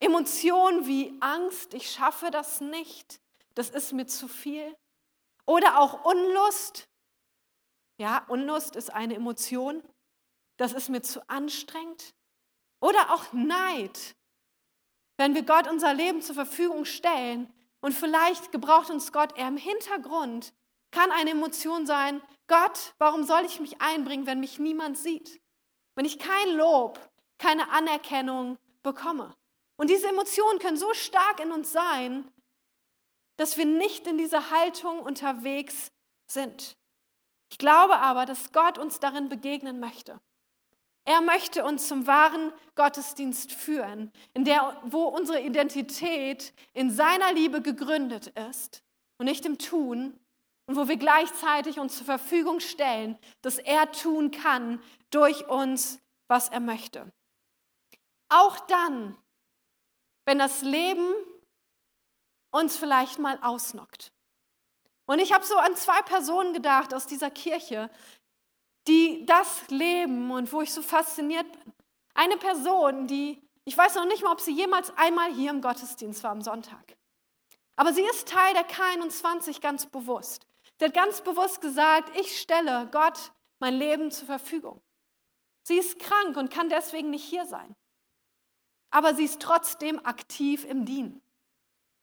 Emotionen 0.00 0.86
wie 0.86 1.16
Angst, 1.20 1.74
ich 1.74 1.90
schaffe 1.90 2.30
das 2.30 2.60
nicht, 2.60 3.20
das 3.54 3.70
ist 3.70 3.92
mir 3.92 4.06
zu 4.06 4.28
viel. 4.28 4.76
Oder 5.46 5.80
auch 5.80 6.04
Unlust. 6.04 6.88
Ja, 7.98 8.24
Unlust 8.28 8.76
ist 8.76 8.92
eine 8.92 9.14
Emotion, 9.14 9.82
das 10.56 10.72
ist 10.72 10.88
mir 10.88 11.02
zu 11.02 11.28
anstrengend. 11.28 12.14
Oder 12.80 13.12
auch 13.12 13.32
Neid. 13.32 14.14
Wenn 15.16 15.34
wir 15.34 15.42
Gott 15.42 15.68
unser 15.68 15.94
Leben 15.94 16.22
zur 16.22 16.36
Verfügung 16.36 16.84
stellen 16.84 17.52
und 17.80 17.92
vielleicht 17.92 18.52
gebraucht 18.52 18.90
uns 18.90 19.12
Gott 19.12 19.36
eher 19.36 19.48
im 19.48 19.56
Hintergrund, 19.56 20.54
kann 20.92 21.10
eine 21.10 21.30
Emotion 21.30 21.86
sein, 21.86 22.22
Gott, 22.46 22.94
warum 22.98 23.24
soll 23.24 23.44
ich 23.44 23.58
mich 23.58 23.80
einbringen, 23.80 24.26
wenn 24.26 24.40
mich 24.40 24.58
niemand 24.58 24.96
sieht? 24.96 25.40
wenn 25.98 26.04
ich 26.04 26.20
kein 26.20 26.56
Lob, 26.56 27.00
keine 27.38 27.70
Anerkennung 27.70 28.56
bekomme. 28.84 29.34
Und 29.78 29.88
diese 29.88 30.08
Emotionen 30.08 30.58
können 30.58 30.76
so 30.76 30.92
stark 30.92 31.40
in 31.40 31.52
uns 31.52 31.72
sein, 31.72 32.30
dass 33.36 33.56
wir 33.56 33.64
nicht 33.64 34.06
in 34.06 34.18
dieser 34.18 34.50
Haltung 34.50 35.00
unterwegs 35.00 35.92
sind. 36.26 36.76
Ich 37.50 37.58
glaube 37.58 37.96
aber, 37.96 38.26
dass 38.26 38.52
Gott 38.52 38.76
uns 38.76 39.00
darin 39.00 39.28
begegnen 39.28 39.80
möchte. 39.80 40.20
Er 41.04 41.22
möchte 41.22 41.64
uns 41.64 41.88
zum 41.88 42.06
wahren 42.06 42.52
Gottesdienst 42.74 43.52
führen, 43.52 44.12
in 44.34 44.44
der, 44.44 44.76
wo 44.84 45.04
unsere 45.04 45.40
Identität 45.40 46.52
in 46.74 46.90
seiner 46.90 47.32
Liebe 47.32 47.62
gegründet 47.62 48.26
ist 48.50 48.82
und 49.16 49.24
nicht 49.24 49.46
im 49.46 49.56
Tun 49.56 50.18
und 50.66 50.76
wo 50.76 50.86
wir 50.88 50.98
gleichzeitig 50.98 51.78
uns 51.78 51.96
zur 51.96 52.04
Verfügung 52.04 52.60
stellen, 52.60 53.18
dass 53.40 53.58
er 53.58 53.90
tun 53.92 54.32
kann, 54.32 54.82
durch 55.10 55.48
uns, 55.48 55.98
was 56.26 56.50
er 56.50 56.60
möchte. 56.60 57.10
Auch 58.28 58.58
dann, 58.66 59.16
wenn 60.28 60.38
das 60.38 60.60
Leben 60.60 61.14
uns 62.50 62.76
vielleicht 62.76 63.18
mal 63.18 63.38
ausnockt. 63.40 64.12
Und 65.06 65.20
ich 65.20 65.32
habe 65.32 65.42
so 65.42 65.56
an 65.56 65.74
zwei 65.74 66.02
Personen 66.02 66.52
gedacht 66.52 66.92
aus 66.92 67.06
dieser 67.06 67.30
Kirche, 67.30 67.88
die 68.86 69.24
das 69.24 69.66
leben 69.68 70.30
und 70.30 70.52
wo 70.52 70.60
ich 70.60 70.70
so 70.70 70.82
fasziniert 70.82 71.50
bin. 71.50 71.72
Eine 72.12 72.36
Person, 72.36 73.06
die, 73.06 73.42
ich 73.64 73.74
weiß 73.74 73.94
noch 73.94 74.04
nicht 74.04 74.22
mal, 74.22 74.32
ob 74.32 74.42
sie 74.42 74.52
jemals 74.52 74.94
einmal 74.98 75.32
hier 75.32 75.48
im 75.48 75.62
Gottesdienst 75.62 76.22
war 76.22 76.32
am 76.32 76.42
Sonntag. 76.42 76.98
Aber 77.76 77.94
sie 77.94 78.02
ist 78.02 78.28
Teil 78.28 78.52
der 78.52 78.68
K21 78.68 79.62
ganz 79.62 79.86
bewusst. 79.86 80.46
Sie 80.78 80.84
hat 80.84 80.92
ganz 80.92 81.22
bewusst 81.22 81.62
gesagt, 81.62 82.14
ich 82.18 82.38
stelle 82.38 82.86
Gott 82.92 83.32
mein 83.60 83.72
Leben 83.72 84.10
zur 84.10 84.26
Verfügung. 84.26 84.82
Sie 85.62 85.78
ist 85.78 85.98
krank 85.98 86.36
und 86.36 86.52
kann 86.52 86.68
deswegen 86.68 87.08
nicht 87.08 87.24
hier 87.24 87.46
sein. 87.46 87.74
Aber 88.90 89.14
sie 89.14 89.24
ist 89.24 89.40
trotzdem 89.40 90.04
aktiv 90.04 90.64
im 90.64 90.84
Dienen. 90.84 91.22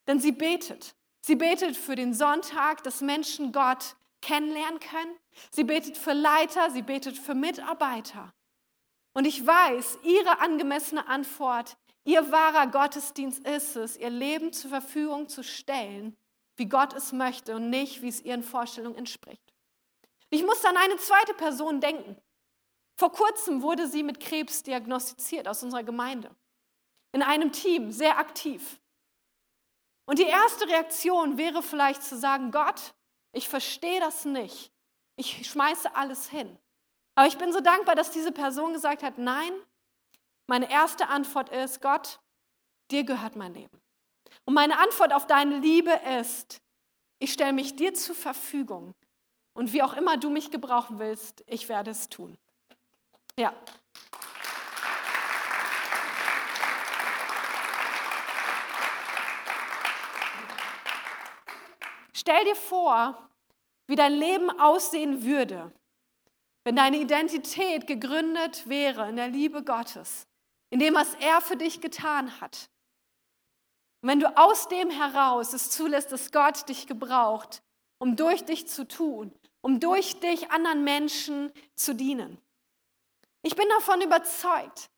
Denn 0.07 0.19
sie 0.19 0.31
betet. 0.31 0.95
Sie 1.21 1.35
betet 1.35 1.75
für 1.75 1.95
den 1.95 2.13
Sonntag, 2.13 2.83
dass 2.83 3.01
Menschen 3.01 3.51
Gott 3.51 3.95
kennenlernen 4.21 4.79
können. 4.79 5.15
Sie 5.51 5.63
betet 5.63 5.97
für 5.97 6.13
Leiter, 6.13 6.69
sie 6.71 6.83
betet 6.83 7.17
für 7.17 7.33
Mitarbeiter. 7.33 8.33
Und 9.13 9.25
ich 9.25 9.45
weiß, 9.45 9.99
ihre 10.03 10.39
angemessene 10.39 11.07
Antwort, 11.07 11.77
ihr 12.03 12.31
wahrer 12.31 12.67
Gottesdienst 12.67 13.47
ist 13.47 13.75
es, 13.75 13.97
ihr 13.97 14.09
Leben 14.09 14.53
zur 14.53 14.69
Verfügung 14.69 15.27
zu 15.27 15.43
stellen 15.43 16.15
wie 16.57 16.67
Gott 16.67 16.93
es 16.93 17.11
möchte 17.11 17.55
und 17.55 17.69
nicht, 17.69 18.01
wie 18.01 18.07
es 18.07 18.21
ihren 18.21 18.43
Vorstellungen 18.43 18.95
entspricht. 18.95 19.53
Ich 20.29 20.43
musste 20.43 20.69
an 20.69 20.77
eine 20.77 20.97
zweite 20.97 21.33
Person 21.33 21.81
denken. 21.81 22.17
Vor 22.97 23.11
kurzem 23.11 23.61
wurde 23.61 23.87
sie 23.87 24.03
mit 24.03 24.19
Krebs 24.19 24.63
diagnostiziert 24.63 25.47
aus 25.47 25.63
unserer 25.63 25.83
Gemeinde. 25.83 26.33
In 27.15 27.23
einem 27.23 27.53
Team, 27.53 27.93
sehr 27.93 28.17
aktiv. 28.17 28.77
Und 30.05 30.19
die 30.19 30.27
erste 30.27 30.67
Reaktion 30.67 31.37
wäre 31.37 31.63
vielleicht 31.63 32.03
zu 32.03 32.17
sagen, 32.17 32.51
Gott, 32.51 32.93
ich 33.31 33.47
verstehe 33.47 34.01
das 34.01 34.25
nicht. 34.25 34.69
Ich 35.15 35.49
schmeiße 35.49 35.95
alles 35.95 36.27
hin. 36.27 36.59
Aber 37.15 37.25
ich 37.25 37.37
bin 37.37 37.53
so 37.53 37.61
dankbar, 37.61 37.95
dass 37.95 38.11
diese 38.11 38.33
Person 38.33 38.73
gesagt 38.73 39.01
hat, 39.01 39.17
nein, 39.17 39.53
meine 40.47 40.69
erste 40.69 41.07
Antwort 41.07 41.47
ist, 41.47 41.81
Gott, 41.81 42.19
dir 42.91 43.05
gehört 43.05 43.37
mein 43.37 43.53
Leben. 43.53 43.81
Und 44.43 44.53
meine 44.53 44.77
Antwort 44.77 45.13
auf 45.13 45.25
deine 45.25 45.59
Liebe 45.59 45.97
ist, 46.19 46.59
ich 47.19 47.31
stelle 47.31 47.53
mich 47.53 47.77
dir 47.77 47.93
zur 47.93 48.15
Verfügung. 48.15 48.93
Und 49.53 49.71
wie 49.71 49.83
auch 49.83 49.93
immer 49.93 50.17
du 50.17 50.29
mich 50.29 50.51
gebrauchen 50.51 50.99
willst, 50.99 51.45
ich 51.47 51.69
werde 51.69 51.91
es 51.91 52.09
tun. 52.09 52.37
Ja. 53.39 53.53
Stell 62.27 62.43
dir 62.43 62.55
vor, 62.55 63.29
wie 63.85 63.95
dein 63.95 64.13
Leben 64.13 64.49
aussehen 64.59 65.23
würde, 65.23 65.71
wenn 66.63 66.75
deine 66.75 66.97
Identität 66.97 67.85
gegründet 67.85 68.67
wäre 68.67 69.07
in 69.07 69.15
der 69.15 69.27
Liebe 69.27 69.63
Gottes, 69.63 70.25
in 70.71 70.79
dem, 70.79 70.95
was 70.95 71.13
er 71.19 71.39
für 71.39 71.55
dich 71.55 71.81
getan 71.81 72.41
hat. 72.41 72.71
Und 74.01 74.09
wenn 74.09 74.19
du 74.19 74.35
aus 74.39 74.67
dem 74.69 74.89
heraus 74.89 75.53
es 75.53 75.69
zulässt, 75.69 76.11
dass 76.11 76.31
Gott 76.31 76.67
dich 76.67 76.87
gebraucht, 76.87 77.61
um 77.99 78.15
durch 78.15 78.43
dich 78.43 78.67
zu 78.67 78.87
tun, 78.87 79.31
um 79.61 79.79
durch 79.79 80.19
dich 80.19 80.49
anderen 80.49 80.83
Menschen 80.83 81.51
zu 81.75 81.93
dienen. 81.93 82.39
Ich 83.43 83.55
bin 83.55 83.69
davon 83.69 84.01
überzeugt, 84.01 84.89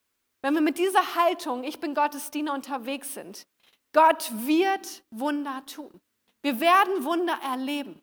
wenn 0.42 0.54
wir 0.54 0.62
mit 0.62 0.78
dieser 0.78 1.16
Haltung, 1.16 1.66
ich 1.66 1.82
bin 1.82 1.94
Gottes 1.94 2.32
Diener 2.32 2.54
unterwegs 2.54 3.14
sind, 3.14 3.46
Gott 3.92 4.32
wird 4.32 5.04
Wunder 5.10 5.66
tun. 5.66 6.00
Wir 6.48 6.62
werden 6.62 7.04
Wunder 7.04 7.38
erleben. 7.44 8.02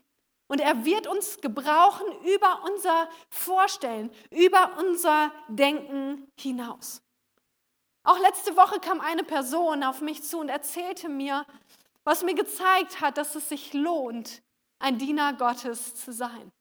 Und 0.49 0.61
er 0.61 0.85
wird 0.85 1.07
uns 1.07 1.41
gebrauchen 1.41 2.07
über 2.27 2.63
unser 2.71 3.09
Vorstellen, 3.31 4.11
über 4.31 4.73
unser 4.81 5.33
Denken 5.49 6.31
hinaus. 6.39 7.01
Auch 8.03 8.19
letzte 8.19 8.55
Woche 8.55 8.81
kam 8.81 9.01
eine 9.01 9.25
Person 9.25 9.83
auf 9.83 10.03
mich 10.03 10.23
zu 10.25 10.41
und 10.41 10.51
erzählte 10.51 11.09
mir, 11.09 11.47
was 12.05 12.23
mir 12.23 12.35
gezeigt 12.35 13.01
hat, 13.01 13.17
dass 13.17 13.35
es 13.35 13.49
sich 13.49 13.73
lohnt, 13.73 14.43
ein 14.79 14.99
Diener 14.99 15.33
Gottes 15.33 15.95
zu 15.95 16.13
sein. 16.13 16.53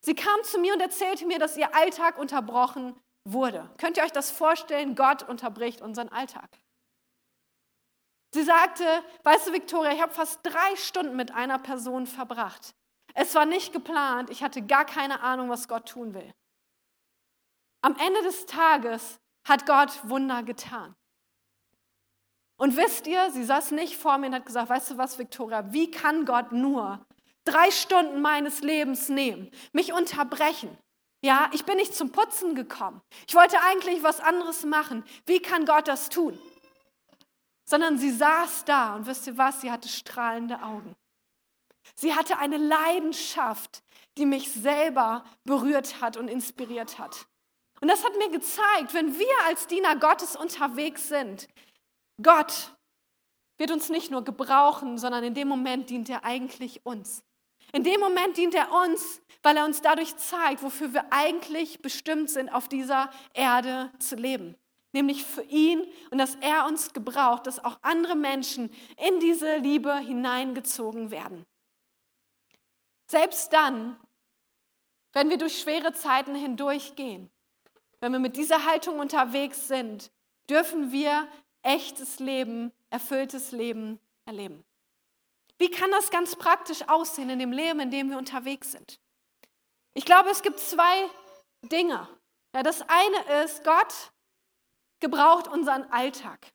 Sie 0.00 0.14
kam 0.14 0.44
zu 0.44 0.60
mir 0.60 0.72
und 0.72 0.80
erzählte 0.80 1.26
mir, 1.26 1.40
dass 1.40 1.56
ihr 1.56 1.74
Alltag 1.74 2.16
unterbrochen 2.16 2.94
wurde. 3.24 3.68
Könnt 3.78 3.96
ihr 3.96 4.04
euch 4.04 4.12
das 4.12 4.30
vorstellen? 4.30 4.94
Gott 4.94 5.28
unterbricht 5.28 5.80
unseren 5.80 6.10
Alltag. 6.10 6.48
Sie 8.34 8.42
sagte, 8.42 8.84
weißt 9.24 9.48
du, 9.48 9.52
Victoria, 9.52 9.92
ich 9.92 10.02
habe 10.02 10.12
fast 10.12 10.40
drei 10.42 10.76
Stunden 10.76 11.16
mit 11.16 11.32
einer 11.34 11.58
Person 11.58 12.06
verbracht. 12.06 12.74
Es 13.14 13.34
war 13.34 13.46
nicht 13.46 13.72
geplant, 13.72 14.30
ich 14.30 14.42
hatte 14.42 14.62
gar 14.62 14.84
keine 14.84 15.20
Ahnung, 15.20 15.48
was 15.48 15.66
Gott 15.66 15.88
tun 15.88 16.14
will. 16.14 16.32
Am 17.80 17.96
Ende 17.96 18.22
des 18.22 18.46
Tages 18.46 19.18
hat 19.46 19.66
Gott 19.66 20.08
Wunder 20.08 20.42
getan. 20.42 20.94
Und 22.60 22.76
wisst 22.76 23.06
ihr, 23.06 23.30
sie 23.30 23.44
saß 23.44 23.70
nicht 23.70 23.96
vor 23.96 24.18
mir 24.18 24.26
und 24.26 24.34
hat 24.34 24.46
gesagt, 24.46 24.68
weißt 24.68 24.90
du 24.90 24.98
was, 24.98 25.18
Victoria, 25.18 25.72
wie 25.72 25.90
kann 25.90 26.24
Gott 26.26 26.52
nur 26.52 27.06
drei 27.44 27.70
Stunden 27.70 28.20
meines 28.20 28.60
Lebens 28.60 29.08
nehmen, 29.08 29.50
mich 29.72 29.92
unterbrechen? 29.92 30.76
Ja, 31.24 31.50
ich 31.52 31.64
bin 31.64 31.76
nicht 31.76 31.94
zum 31.94 32.12
Putzen 32.12 32.54
gekommen. 32.54 33.00
Ich 33.26 33.34
wollte 33.34 33.60
eigentlich 33.62 34.02
was 34.02 34.20
anderes 34.20 34.64
machen. 34.64 35.04
Wie 35.26 35.40
kann 35.40 35.64
Gott 35.64 35.88
das 35.88 36.08
tun? 36.08 36.38
Sondern 37.68 37.98
sie 37.98 38.10
saß 38.10 38.64
da 38.64 38.96
und 38.96 39.04
wisst 39.04 39.26
ihr 39.26 39.36
was, 39.36 39.60
sie 39.60 39.70
hatte 39.70 39.88
strahlende 39.88 40.62
Augen. 40.62 40.96
Sie 41.94 42.14
hatte 42.14 42.38
eine 42.38 42.56
Leidenschaft, 42.56 43.82
die 44.16 44.24
mich 44.24 44.50
selber 44.50 45.22
berührt 45.44 46.00
hat 46.00 46.16
und 46.16 46.28
inspiriert 46.28 46.98
hat. 46.98 47.26
Und 47.82 47.88
das 47.88 48.04
hat 48.04 48.16
mir 48.16 48.30
gezeigt, 48.30 48.94
wenn 48.94 49.18
wir 49.18 49.44
als 49.46 49.66
Diener 49.66 49.96
Gottes 49.96 50.34
unterwegs 50.34 51.08
sind, 51.08 51.46
Gott 52.22 52.74
wird 53.58 53.70
uns 53.70 53.90
nicht 53.90 54.10
nur 54.10 54.24
gebrauchen, 54.24 54.96
sondern 54.96 55.22
in 55.22 55.34
dem 55.34 55.48
Moment 55.48 55.90
dient 55.90 56.08
er 56.08 56.24
eigentlich 56.24 56.86
uns. 56.86 57.22
In 57.72 57.84
dem 57.84 58.00
Moment 58.00 58.38
dient 58.38 58.54
er 58.54 58.72
uns, 58.72 59.20
weil 59.42 59.58
er 59.58 59.66
uns 59.66 59.82
dadurch 59.82 60.16
zeigt, 60.16 60.62
wofür 60.62 60.94
wir 60.94 61.12
eigentlich 61.12 61.82
bestimmt 61.82 62.30
sind, 62.30 62.48
auf 62.48 62.66
dieser 62.68 63.10
Erde 63.34 63.92
zu 63.98 64.16
leben. 64.16 64.56
Nämlich 64.92 65.24
für 65.24 65.42
ihn 65.42 65.86
und 66.10 66.18
dass 66.18 66.36
er 66.36 66.66
uns 66.66 66.92
gebraucht, 66.92 67.46
dass 67.46 67.62
auch 67.62 67.78
andere 67.82 68.16
Menschen 68.16 68.70
in 68.96 69.20
diese 69.20 69.56
Liebe 69.56 69.94
hineingezogen 69.98 71.10
werden. 71.10 71.44
Selbst 73.10 73.52
dann, 73.52 73.98
wenn 75.12 75.30
wir 75.30 75.38
durch 75.38 75.58
schwere 75.60 75.92
Zeiten 75.92 76.34
hindurchgehen, 76.34 77.30
wenn 78.00 78.12
wir 78.12 78.18
mit 78.18 78.36
dieser 78.36 78.64
Haltung 78.64 78.98
unterwegs 78.98 79.68
sind, 79.68 80.10
dürfen 80.48 80.92
wir 80.92 81.28
echtes 81.62 82.18
Leben, 82.18 82.72
erfülltes 82.90 83.52
Leben 83.52 83.98
erleben. 84.24 84.64
Wie 85.58 85.70
kann 85.70 85.90
das 85.90 86.10
ganz 86.10 86.36
praktisch 86.36 86.88
aussehen 86.88 87.30
in 87.30 87.38
dem 87.38 87.52
Leben, 87.52 87.80
in 87.80 87.90
dem 87.90 88.10
wir 88.10 88.18
unterwegs 88.18 88.72
sind? 88.72 89.00
Ich 89.94 90.04
glaube, 90.04 90.30
es 90.30 90.42
gibt 90.42 90.60
zwei 90.60 91.10
Dinge. 91.62 92.08
Ja, 92.54 92.62
das 92.62 92.82
eine 92.82 93.44
ist, 93.44 93.64
Gott 93.64 94.12
gebraucht 95.00 95.48
unseren 95.48 95.84
Alltag. 95.90 96.52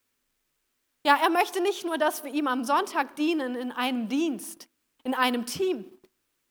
Ja, 1.06 1.18
er 1.18 1.30
möchte 1.30 1.62
nicht 1.62 1.86
nur, 1.86 1.98
dass 1.98 2.24
wir 2.24 2.34
ihm 2.34 2.48
am 2.48 2.64
Sonntag 2.64 3.16
dienen 3.16 3.56
in 3.56 3.72
einem 3.72 4.08
Dienst, 4.08 4.70
in 5.04 5.14
einem 5.14 5.46
Team, 5.46 5.86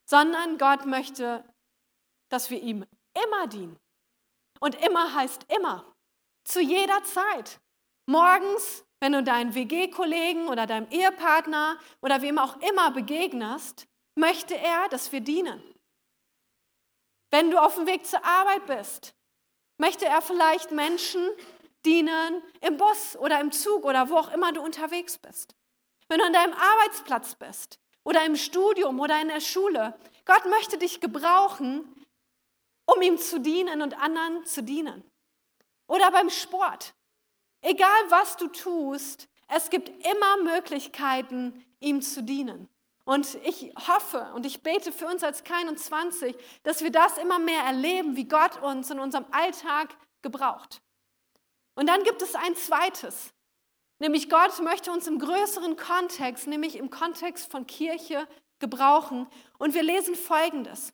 sondern 0.05 0.57
Gott 0.57 0.85
möchte, 0.85 1.43
dass 2.29 2.49
wir 2.49 2.61
ihm 2.61 2.85
immer 3.25 3.47
dienen. 3.47 3.79
Und 4.59 4.75
immer 4.85 5.13
heißt 5.13 5.45
immer, 5.51 5.93
zu 6.45 6.61
jeder 6.61 7.03
Zeit. 7.03 7.59
Morgens, 8.05 8.85
wenn 8.99 9.13
du 9.13 9.23
deinen 9.23 9.55
WG-Kollegen 9.55 10.47
oder 10.47 10.67
deinem 10.67 10.89
Ehepartner 10.89 11.77
oder 12.01 12.21
wem 12.21 12.37
auch 12.37 12.57
immer 12.61 12.91
begegnest, 12.91 13.87
möchte 14.15 14.55
er, 14.55 14.87
dass 14.89 15.11
wir 15.11 15.21
dienen. 15.21 15.61
Wenn 17.31 17.49
du 17.49 17.57
auf 17.57 17.75
dem 17.75 17.87
Weg 17.87 18.05
zur 18.05 18.23
Arbeit 18.23 18.65
bist, 18.67 19.15
möchte 19.79 20.05
er 20.05 20.21
vielleicht 20.21 20.71
Menschen 20.71 21.27
dienen 21.85 22.41
im 22.61 22.77
Bus 22.77 23.15
oder 23.17 23.39
im 23.39 23.51
Zug 23.51 23.83
oder 23.85 24.09
wo 24.09 24.17
auch 24.17 24.31
immer 24.31 24.51
du 24.51 24.61
unterwegs 24.61 25.17
bist. 25.17 25.55
Wenn 26.07 26.19
du 26.19 26.25
an 26.25 26.33
deinem 26.33 26.53
Arbeitsplatz 26.53 27.35
bist, 27.35 27.79
oder 28.03 28.25
im 28.25 28.35
Studium 28.35 28.99
oder 28.99 29.21
in 29.21 29.29
der 29.29 29.41
Schule. 29.41 29.97
Gott 30.25 30.45
möchte 30.45 30.77
dich 30.77 30.99
gebrauchen, 30.99 32.05
um 32.85 33.01
ihm 33.01 33.17
zu 33.17 33.39
dienen 33.39 33.81
und 33.81 33.97
anderen 33.99 34.45
zu 34.45 34.63
dienen. 34.63 35.03
Oder 35.87 36.11
beim 36.11 36.29
Sport. 36.29 36.93
Egal 37.61 37.89
was 38.09 38.37
du 38.37 38.47
tust, 38.47 39.27
es 39.47 39.69
gibt 39.69 39.89
immer 40.05 40.37
Möglichkeiten, 40.43 41.65
ihm 41.79 42.01
zu 42.01 42.23
dienen. 42.23 42.67
Und 43.05 43.35
ich 43.43 43.73
hoffe 43.87 44.31
und 44.33 44.45
ich 44.45 44.63
bete 44.63 44.91
für 44.91 45.07
uns 45.07 45.23
als 45.23 45.45
K21, 45.45 46.35
dass 46.63 46.81
wir 46.81 46.91
das 46.91 47.17
immer 47.17 47.39
mehr 47.39 47.61
erleben, 47.63 48.15
wie 48.15 48.27
Gott 48.27 48.61
uns 48.61 48.89
in 48.89 48.99
unserem 48.99 49.25
Alltag 49.31 49.95
gebraucht. 50.21 50.81
Und 51.75 51.87
dann 51.87 52.03
gibt 52.03 52.21
es 52.21 52.35
ein 52.35 52.55
zweites. 52.55 53.33
Nämlich 53.99 54.29
Gott 54.29 54.59
möchte 54.61 54.91
uns 54.91 55.07
im 55.07 55.19
größeren 55.19 55.77
Kontext, 55.77 56.47
nämlich 56.47 56.75
im 56.75 56.89
Kontext 56.89 57.51
von 57.51 57.65
Kirche, 57.67 58.27
gebrauchen. 58.59 59.27
Und 59.57 59.73
wir 59.73 59.83
lesen 59.83 60.15
Folgendes 60.15 60.93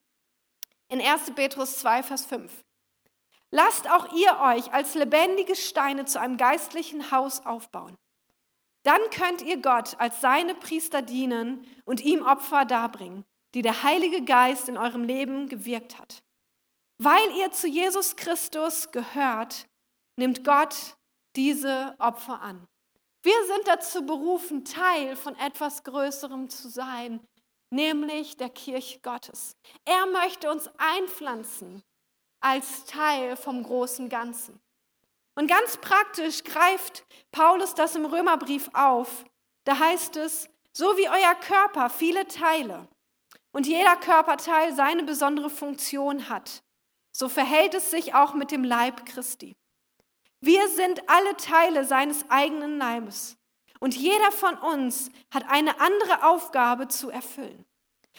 in 0.89 1.01
1. 1.01 1.32
Petrus 1.36 1.80
2, 1.80 2.03
Vers 2.03 2.25
5. 2.25 2.51
Lasst 3.51 3.89
auch 3.89 4.13
ihr 4.13 4.39
euch 4.39 4.71
als 4.73 4.95
lebendige 4.95 5.55
Steine 5.55 6.05
zu 6.05 6.19
einem 6.19 6.38
geistlichen 6.38 7.11
Haus 7.11 7.45
aufbauen. 7.45 7.95
Dann 8.84 9.01
könnt 9.11 9.41
ihr 9.41 9.57
Gott 9.57 9.99
als 9.99 10.21
seine 10.21 10.55
Priester 10.55 11.01
dienen 11.01 11.65
und 11.86 12.01
ihm 12.01 12.21
Opfer 12.21 12.65
darbringen, 12.65 13.25
die 13.53 13.61
der 13.61 13.84
Heilige 13.84 14.23
Geist 14.23 14.69
in 14.69 14.77
eurem 14.77 15.03
Leben 15.03 15.49
gewirkt 15.49 15.97
hat. 15.99 16.23
Weil 16.97 17.38
ihr 17.38 17.51
zu 17.51 17.67
Jesus 17.67 18.15
Christus 18.15 18.91
gehört, 18.91 19.67
nimmt 20.20 20.43
Gott 20.43 20.76
diese 21.36 21.95
Opfer 21.97 22.41
an. 22.41 22.67
Wir 23.24 23.45
sind 23.47 23.67
dazu 23.67 24.05
berufen, 24.05 24.63
Teil 24.63 25.15
von 25.15 25.36
etwas 25.38 25.84
Größerem 25.84 26.49
zu 26.49 26.70
sein, 26.70 27.20
nämlich 27.70 28.38
der 28.38 28.49
Kirche 28.49 28.99
Gottes. 28.99 29.55
Er 29.86 30.05
möchte 30.05 30.51
uns 30.51 30.70
einpflanzen 30.78 31.82
als 32.39 32.86
Teil 32.86 33.36
vom 33.36 33.63
großen 33.63 34.07
Ganzen. 34.09 34.59
Und 35.36 35.47
ganz 35.47 35.78
praktisch 35.78 36.43
greift 36.43 37.05
Paulus 37.32 37.74
das 37.74 37.95
im 37.95 38.05
Römerbrief 38.05 38.70
auf. 38.74 39.26
Da 39.65 39.80
heißt 39.80 40.17
es, 40.17 40.49
So 40.72 40.86
wie 40.97 41.09
euer 41.09 41.36
Körper 41.36 41.89
viele 41.89 42.28
Teile 42.28 42.88
und 43.51 43.67
jeder 43.67 43.95
Körperteil 43.97 44.74
seine 44.74 45.03
besondere 45.03 45.49
Funktion 45.49 46.30
hat, 46.30 46.61
so 47.11 47.28
verhält 47.28 47.74
es 47.74 47.91
sich 47.91 48.13
auch 48.13 48.34
mit 48.34 48.51
dem 48.51 48.63
Leib 48.63 49.05
Christi. 49.05 49.59
Wir 50.41 50.67
sind 50.69 51.09
alle 51.09 51.35
Teile 51.37 51.85
seines 51.85 52.29
eigenen 52.29 52.77
Leibes 52.77 53.37
und 53.79 53.95
jeder 53.95 54.31
von 54.31 54.55
uns 54.55 55.09
hat 55.33 55.49
eine 55.49 55.79
andere 55.79 56.25
Aufgabe 56.27 56.87
zu 56.87 57.09
erfüllen. 57.09 57.65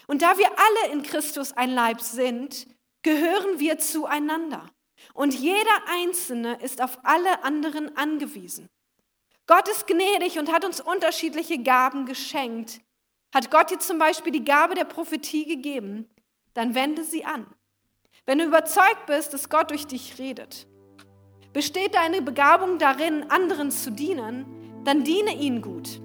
Und 0.07 0.23
da 0.23 0.39
wir 0.39 0.49
alle 0.49 0.93
in 0.93 1.03
Christus 1.03 1.53
ein 1.53 1.71
Leib 1.71 2.01
sind, 2.01 2.67
gehören 3.03 3.59
wir 3.59 3.79
zueinander. 3.79 4.69
Und 5.15 5.35
jeder 5.35 5.89
Einzelne 5.89 6.61
ist 6.61 6.83
auf 6.83 6.99
alle 7.05 7.43
anderen 7.43 7.97
angewiesen. 7.97 8.69
Gott 9.47 9.69
ist 9.69 9.87
gnädig 9.87 10.39
und 10.39 10.53
hat 10.53 10.65
uns 10.65 10.81
unterschiedliche 10.81 11.59
Gaben 11.59 12.07
geschenkt. 12.07 12.81
Hat 13.35 13.51
Gott 13.51 13.71
dir 13.71 13.79
zum 13.79 13.99
Beispiel 13.99 14.33
die 14.33 14.45
Gabe 14.45 14.75
der 14.75 14.85
Prophetie 14.85 15.47
gegeben, 15.47 16.09
dann 16.55 16.75
wende 16.75 17.05
sie 17.05 17.25
an. 17.25 17.47
Wenn 18.27 18.39
du 18.39 18.45
überzeugt 18.45 19.07
bist, 19.07 19.33
dass 19.33 19.49
Gott 19.49 19.71
durch 19.71 19.87
dich 19.87 20.19
redet, 20.19 20.67
besteht 21.53 21.95
deine 21.95 22.23
Begabung 22.23 22.79
darin, 22.79 23.25
anderen 23.29 23.71
zu 23.71 23.91
dienen, 23.91 24.47
dann 24.85 25.05
diene 25.05 25.35
ihnen 25.35 25.63
gut. 25.63 26.01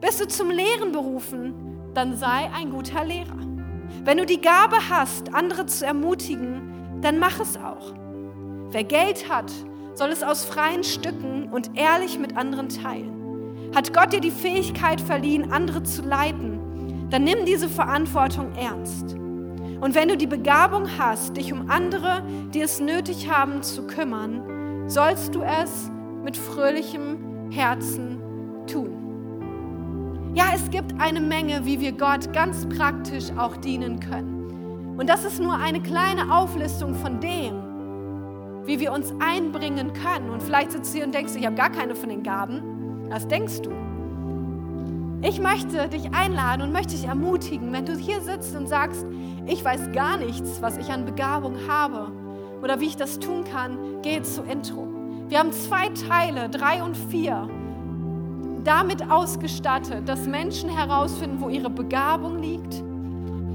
Bist 0.00 0.20
du 0.20 0.28
zum 0.28 0.50
Lehren 0.50 0.92
berufen, 0.92 1.90
dann 1.94 2.16
sei 2.16 2.50
ein 2.54 2.70
guter 2.70 3.04
Lehrer. 3.04 3.38
Wenn 4.04 4.18
du 4.18 4.26
die 4.26 4.40
Gabe 4.40 4.76
hast, 4.88 5.34
andere 5.34 5.66
zu 5.66 5.86
ermutigen, 5.86 7.00
dann 7.00 7.18
mach 7.18 7.40
es 7.40 7.56
auch. 7.56 7.94
Wer 8.70 8.84
Geld 8.84 9.28
hat, 9.28 9.50
soll 9.94 10.10
es 10.10 10.22
aus 10.22 10.44
freien 10.44 10.84
Stücken 10.84 11.48
und 11.50 11.76
ehrlich 11.76 12.18
mit 12.18 12.36
anderen 12.36 12.68
teilen. 12.68 13.72
Hat 13.74 13.92
Gott 13.92 14.12
dir 14.12 14.20
die 14.20 14.30
Fähigkeit 14.30 15.00
verliehen, 15.00 15.50
andere 15.50 15.82
zu 15.82 16.02
leiten, 16.02 17.08
dann 17.10 17.24
nimm 17.24 17.44
diese 17.46 17.68
Verantwortung 17.68 18.54
ernst. 18.54 19.14
Und 19.80 19.94
wenn 19.94 20.08
du 20.08 20.16
die 20.16 20.26
Begabung 20.26 20.88
hast, 20.98 21.36
dich 21.36 21.52
um 21.52 21.70
andere, 21.70 22.22
die 22.52 22.60
es 22.60 22.80
nötig 22.80 23.30
haben, 23.30 23.62
zu 23.62 23.86
kümmern, 23.86 24.57
sollst 24.88 25.34
du 25.34 25.42
es 25.42 25.90
mit 26.24 26.36
fröhlichem 26.36 27.50
Herzen 27.50 28.18
tun. 28.66 30.32
Ja, 30.34 30.46
es 30.54 30.70
gibt 30.70 30.98
eine 31.00 31.20
Menge, 31.20 31.64
wie 31.64 31.80
wir 31.80 31.92
Gott 31.92 32.32
ganz 32.32 32.66
praktisch 32.68 33.26
auch 33.36 33.56
dienen 33.56 34.00
können. 34.00 34.96
Und 34.98 35.08
das 35.08 35.24
ist 35.24 35.40
nur 35.40 35.54
eine 35.54 35.80
kleine 35.80 36.34
Auflistung 36.34 36.94
von 36.94 37.20
dem, 37.20 38.66
wie 38.66 38.80
wir 38.80 38.92
uns 38.92 39.12
einbringen 39.20 39.92
können. 39.92 40.30
Und 40.30 40.42
vielleicht 40.42 40.72
sitzt 40.72 40.92
du 40.92 40.98
hier 40.98 41.06
und 41.06 41.14
denkst, 41.14 41.34
ich 41.36 41.46
habe 41.46 41.54
gar 41.54 41.70
keine 41.70 41.94
von 41.94 42.08
den 42.08 42.22
Gaben. 42.22 43.06
Was 43.10 43.28
denkst 43.28 43.62
du? 43.62 43.70
Ich 45.22 45.40
möchte 45.40 45.88
dich 45.88 46.12
einladen 46.14 46.62
und 46.62 46.72
möchte 46.72 46.94
dich 46.94 47.06
ermutigen, 47.06 47.72
wenn 47.72 47.84
du 47.84 47.96
hier 47.96 48.20
sitzt 48.20 48.54
und 48.56 48.68
sagst, 48.68 49.04
ich 49.46 49.64
weiß 49.64 49.92
gar 49.92 50.16
nichts, 50.16 50.62
was 50.62 50.78
ich 50.78 50.90
an 50.90 51.04
Begabung 51.04 51.56
habe 51.68 52.12
oder 52.62 52.80
wie 52.80 52.86
ich 52.86 52.96
das 52.96 53.18
tun 53.18 53.44
kann, 53.44 54.02
geh 54.02 54.22
zu 54.22 54.42
Intro. 54.42 54.88
Wir 55.28 55.38
haben 55.38 55.52
zwei 55.52 55.88
Teile, 56.08 56.48
drei 56.48 56.82
und 56.82 56.96
vier, 56.96 57.48
damit 58.64 59.10
ausgestattet, 59.10 60.08
dass 60.08 60.26
Menschen 60.26 60.68
herausfinden, 60.68 61.40
wo 61.40 61.48
ihre 61.48 61.70
Begabung 61.70 62.40
liegt 62.40 62.82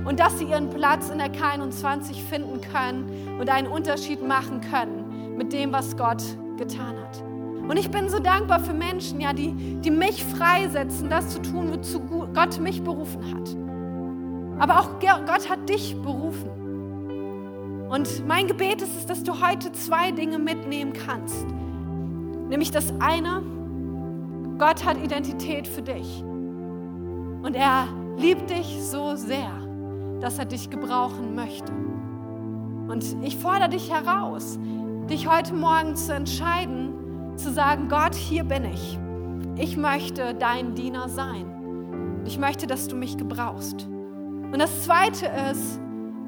und 0.05 0.19
dass 0.19 0.37
sie 0.39 0.45
ihren 0.45 0.69
Platz 0.69 1.09
in 1.09 1.17
der 1.17 1.31
K21 1.33 2.15
finden 2.29 2.61
können 2.61 3.37
und 3.39 3.49
einen 3.49 3.67
Unterschied 3.67 4.25
machen 4.25 4.61
können 4.61 5.35
mit 5.37 5.53
dem, 5.53 5.71
was 5.71 5.97
Gott 5.97 6.23
getan 6.57 6.95
hat. 6.97 7.23
Und 7.67 7.77
ich 7.77 7.89
bin 7.89 8.09
so 8.09 8.19
dankbar 8.19 8.59
für 8.59 8.73
Menschen, 8.73 9.21
ja, 9.21 9.31
die, 9.31 9.53
die 9.53 9.91
mich 9.91 10.23
freisetzen, 10.23 11.09
das 11.09 11.29
zu 11.29 11.41
tun, 11.41 11.71
wozu 11.71 12.01
Gott 12.33 12.59
mich 12.59 12.83
berufen 12.83 13.23
hat. 13.33 13.55
Aber 14.59 14.79
auch 14.79 14.99
Gott 14.99 15.49
hat 15.49 15.69
dich 15.69 15.95
berufen. 16.01 16.62
Und 17.89 18.27
mein 18.27 18.47
Gebet 18.47 18.81
ist 18.81 18.95
es, 18.97 19.05
dass 19.05 19.23
du 19.23 19.39
heute 19.45 19.71
zwei 19.71 20.11
Dinge 20.11 20.39
mitnehmen 20.39 20.93
kannst. 20.93 21.45
Nämlich 22.49 22.71
das 22.71 22.93
eine, 22.99 23.41
Gott 24.57 24.85
hat 24.85 24.97
Identität 25.03 25.67
für 25.67 25.81
dich. 25.81 26.23
Und 26.23 27.55
er 27.55 27.87
liebt 28.17 28.49
dich 28.49 28.81
so 28.81 29.15
sehr, 29.15 29.51
dass 30.21 30.39
er 30.39 30.45
dich 30.45 30.69
gebrauchen 30.69 31.35
möchte. 31.35 31.71
Und 32.87 33.03
ich 33.23 33.37
fordere 33.37 33.69
dich 33.69 33.91
heraus, 33.91 34.59
dich 35.09 35.27
heute 35.27 35.53
Morgen 35.53 35.95
zu 35.95 36.13
entscheiden, 36.13 36.93
zu 37.35 37.51
sagen, 37.51 37.89
Gott, 37.89 38.15
hier 38.15 38.43
bin 38.43 38.65
ich. 38.65 38.97
Ich 39.55 39.77
möchte 39.77 40.33
dein 40.33 40.75
Diener 40.75 41.09
sein. 41.09 42.21
Ich 42.25 42.37
möchte, 42.37 42.67
dass 42.67 42.87
du 42.87 42.95
mich 42.95 43.17
gebrauchst. 43.17 43.87
Und 44.51 44.59
das 44.59 44.83
Zweite 44.83 45.29
ist, 45.51 45.79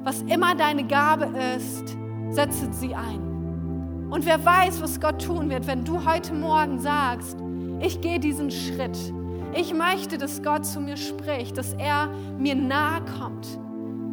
was 0.06 0.22
immer 0.22 0.54
deine 0.54 0.84
Gabe 0.84 1.26
ist, 1.56 1.96
setze 2.30 2.72
sie 2.72 2.94
ein. 2.94 4.06
Und 4.08 4.24
wer 4.24 4.42
weiß, 4.42 4.80
was 4.80 5.00
Gott 5.00 5.24
tun 5.24 5.50
wird, 5.50 5.66
wenn 5.66 5.84
du 5.84 6.06
heute 6.06 6.32
Morgen 6.32 6.78
sagst, 6.78 7.36
ich 7.80 8.00
gehe 8.00 8.20
diesen 8.20 8.52
Schritt. 8.52 8.96
Ich 9.52 9.74
möchte, 9.74 10.16
dass 10.16 10.44
Gott 10.44 10.64
zu 10.64 10.80
mir 10.80 10.96
spricht, 10.96 11.58
dass 11.58 11.72
er 11.72 12.08
mir 12.38 12.54
nahe 12.54 13.00
kommt 13.18 13.48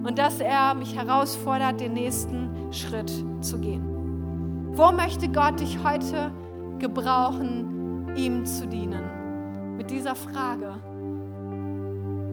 und 0.03 0.17
dass 0.17 0.39
er 0.39 0.73
mich 0.73 0.95
herausfordert, 0.95 1.79
den 1.79 1.93
nächsten 1.93 2.49
Schritt 2.71 3.11
zu 3.41 3.59
gehen. 3.59 4.71
Wo 4.73 4.91
möchte 4.91 5.29
Gott 5.29 5.59
dich 5.59 5.77
heute 5.83 6.31
gebrauchen, 6.79 8.07
ihm 8.15 8.47
zu 8.47 8.65
dienen? 8.65 9.77
Mit 9.77 9.91
dieser 9.91 10.15
Frage 10.15 10.73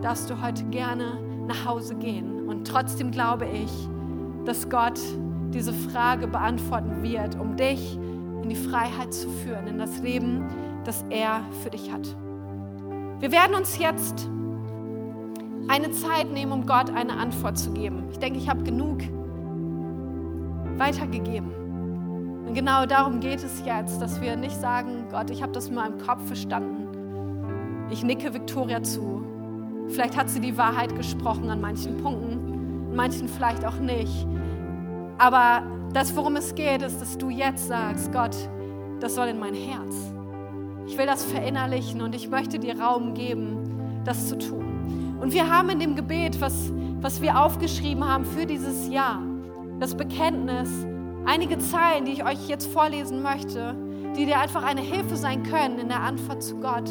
darfst 0.01 0.31
du 0.31 0.41
heute 0.41 0.65
gerne 0.65 1.30
nach 1.51 1.65
Hause 1.65 1.97
gehen. 1.97 2.49
Und 2.49 2.67
trotzdem 2.67 3.11
glaube 3.11 3.47
ich, 3.47 3.71
dass 4.45 4.69
Gott 4.69 5.01
diese 5.53 5.73
Frage 5.73 6.27
beantworten 6.27 7.03
wird, 7.03 7.39
um 7.39 7.57
dich 7.57 7.99
in 8.43 8.49
die 8.49 8.57
Freiheit 8.57 9.13
zu 9.13 9.29
führen, 9.29 9.67
in 9.67 9.79
das 9.79 10.01
Leben, 10.01 10.45
das 10.85 11.05
er 11.11 11.43
für 11.63 11.71
dich 11.71 11.93
hat. 11.93 12.17
Wir 13.19 13.33
werden 13.33 13.55
uns 13.55 13.79
jetzt 13.79 14.31
eine 15.69 15.91
Zeit 15.91 16.31
nehmen, 16.33 16.53
um 16.53 16.67
Gott 16.67 16.91
eine 16.91 17.13
Antwort 17.15 17.59
zu 17.59 17.73
geben. 17.73 18.05
Ich 18.11 18.19
denke, 18.19 18.39
ich 18.39 18.49
habe 18.49 18.63
genug 18.63 19.01
weitergegeben. 20.79 21.51
Und 22.47 22.55
genau 22.55 22.87
darum 22.87 23.21
geht 23.21 23.43
es 23.45 23.63
jetzt, 23.67 24.01
dass 24.01 24.21
wir 24.21 24.37
nicht 24.37 24.57
sagen, 24.59 25.05
Gott, 25.11 25.31
ich 25.31 25.43
habe 25.43 25.53
das 25.53 25.69
in 25.69 25.75
meinem 25.75 25.99
Kopf 25.99 26.27
verstanden. 26.27 26.89
Ich 27.91 28.03
nicke 28.03 28.33
Victoria 28.33 28.83
zu. 28.83 29.23
Vielleicht 29.89 30.17
hat 30.17 30.29
sie 30.29 30.41
die 30.41 30.57
Wahrheit 30.57 30.95
gesprochen 30.97 31.51
an 31.51 31.61
manchen 31.61 31.97
Punkten, 31.99 32.89
an 32.91 32.97
manchen 32.97 33.29
vielleicht 33.29 33.65
auch 33.65 33.79
nicht. 33.79 34.27
Aber 35.19 35.63
das, 35.93 36.15
worum 36.17 36.37
es 36.37 36.55
geht, 36.55 36.83
ist, 36.83 37.01
dass 37.01 37.19
du 37.19 37.31
jetzt 37.31 37.67
sagst, 37.67 38.13
Gott, 38.13 38.37
das 39.01 39.15
soll 39.15 39.29
in 39.29 39.39
mein 39.39 39.55
Herz. 39.55 40.13
Ich 40.87 40.97
will 40.97 41.07
das 41.07 41.25
verinnerlichen 41.25 42.01
und 42.03 42.15
ich 42.15 42.31
möchte 42.31 42.59
dir 42.59 42.79
Raum 42.79 43.15
geben, 43.15 44.03
das 44.05 44.29
zu 44.29 44.39
tun. 44.39 45.19
Und 45.21 45.33
wir 45.33 45.51
haben 45.51 45.69
in 45.71 45.79
dem 45.79 45.97
Gebet, 45.97 46.41
was, 46.41 46.73
was 47.01 47.21
wir 47.21 47.41
aufgeschrieben 47.41 48.07
haben 48.07 48.25
für 48.25 48.47
dieses 48.47 48.89
Jahr, 48.89 49.23
das 49.79 49.95
Bekenntnis, 49.95 50.69
einige 51.27 51.59
Zeilen, 51.59 52.05
die 52.05 52.13
ich 52.13 52.25
euch 52.25 52.49
jetzt 52.49 52.67
vorlesen 52.67 53.23
möchte, 53.23 53.77
die 54.17 54.27
dir 54.27 54.41
einfach 54.41 54.65
eine 54.65 54.81
Hilfe 54.81 55.17
sein 55.17 55.43
können 55.43 55.79
in 55.79 55.89
der 55.89 56.01
Antwort 56.01 56.43
zu 56.43 56.57
Gott. 56.57 56.89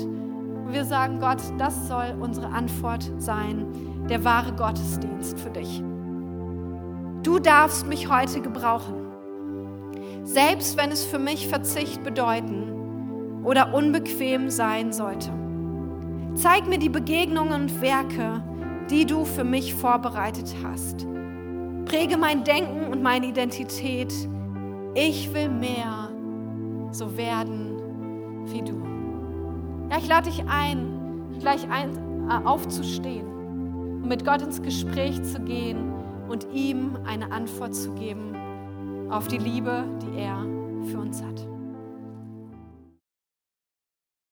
Und 0.70 0.76
wir 0.76 0.86
sagen, 0.86 1.20
Gott, 1.20 1.42
das 1.58 1.88
soll 1.88 2.16
unsere 2.20 2.46
Antwort 2.50 3.12
sein, 3.18 3.66
der 4.08 4.24
wahre 4.24 4.54
Gottesdienst 4.54 5.40
für 5.40 5.50
dich. 5.50 5.82
Du 7.24 7.40
darfst 7.40 7.88
mich 7.88 8.08
heute 8.08 8.40
gebrauchen, 8.40 9.08
selbst 10.26 10.78
wenn 10.78 10.92
es 10.92 11.04
für 11.04 11.18
mich 11.18 11.48
Verzicht 11.48 12.04
bedeuten 12.04 13.42
oder 13.44 13.74
unbequem 13.74 14.52
sein 14.52 14.94
sollte. 14.94 15.32
Zeig 16.36 16.68
mir 16.68 16.78
die 16.78 16.90
Begegnungen 16.90 17.64
und 17.64 17.82
Werke, 17.82 18.44
die 18.92 19.08
du 19.08 19.26
für 19.26 19.44
mich 19.44 19.74
vorbereitet 19.74 20.56
hast. 20.64 21.08
Präge 21.86 22.16
mein 22.16 22.44
Denken 22.44 22.92
und 22.92 23.02
meine 23.02 23.26
Identität. 23.26 24.14
Ich 24.94 25.34
will 25.34 25.50
mehr 25.50 26.10
so 26.92 27.18
werden 27.18 27.76
wie 28.46 28.62
du. 28.62 28.89
Ja, 29.90 29.98
ich 29.98 30.08
lade 30.08 30.30
dich 30.30 30.44
ein, 30.48 31.38
gleich 31.40 31.68
ein, 31.70 31.98
äh, 32.30 32.48
aufzustehen 32.48 33.26
und 34.02 34.08
mit 34.08 34.24
Gott 34.24 34.42
ins 34.42 34.62
Gespräch 34.62 35.22
zu 35.24 35.40
gehen 35.40 35.94
und 36.30 36.48
ihm 36.54 36.98
eine 37.06 37.32
Antwort 37.32 37.74
zu 37.74 37.92
geben 37.94 38.36
auf 39.10 39.28
die 39.28 39.40
Liebe, 39.40 39.86
die 40.04 40.20
er 40.20 40.46
für 40.92 41.00
uns 41.00 41.24
hat. 41.24 41.59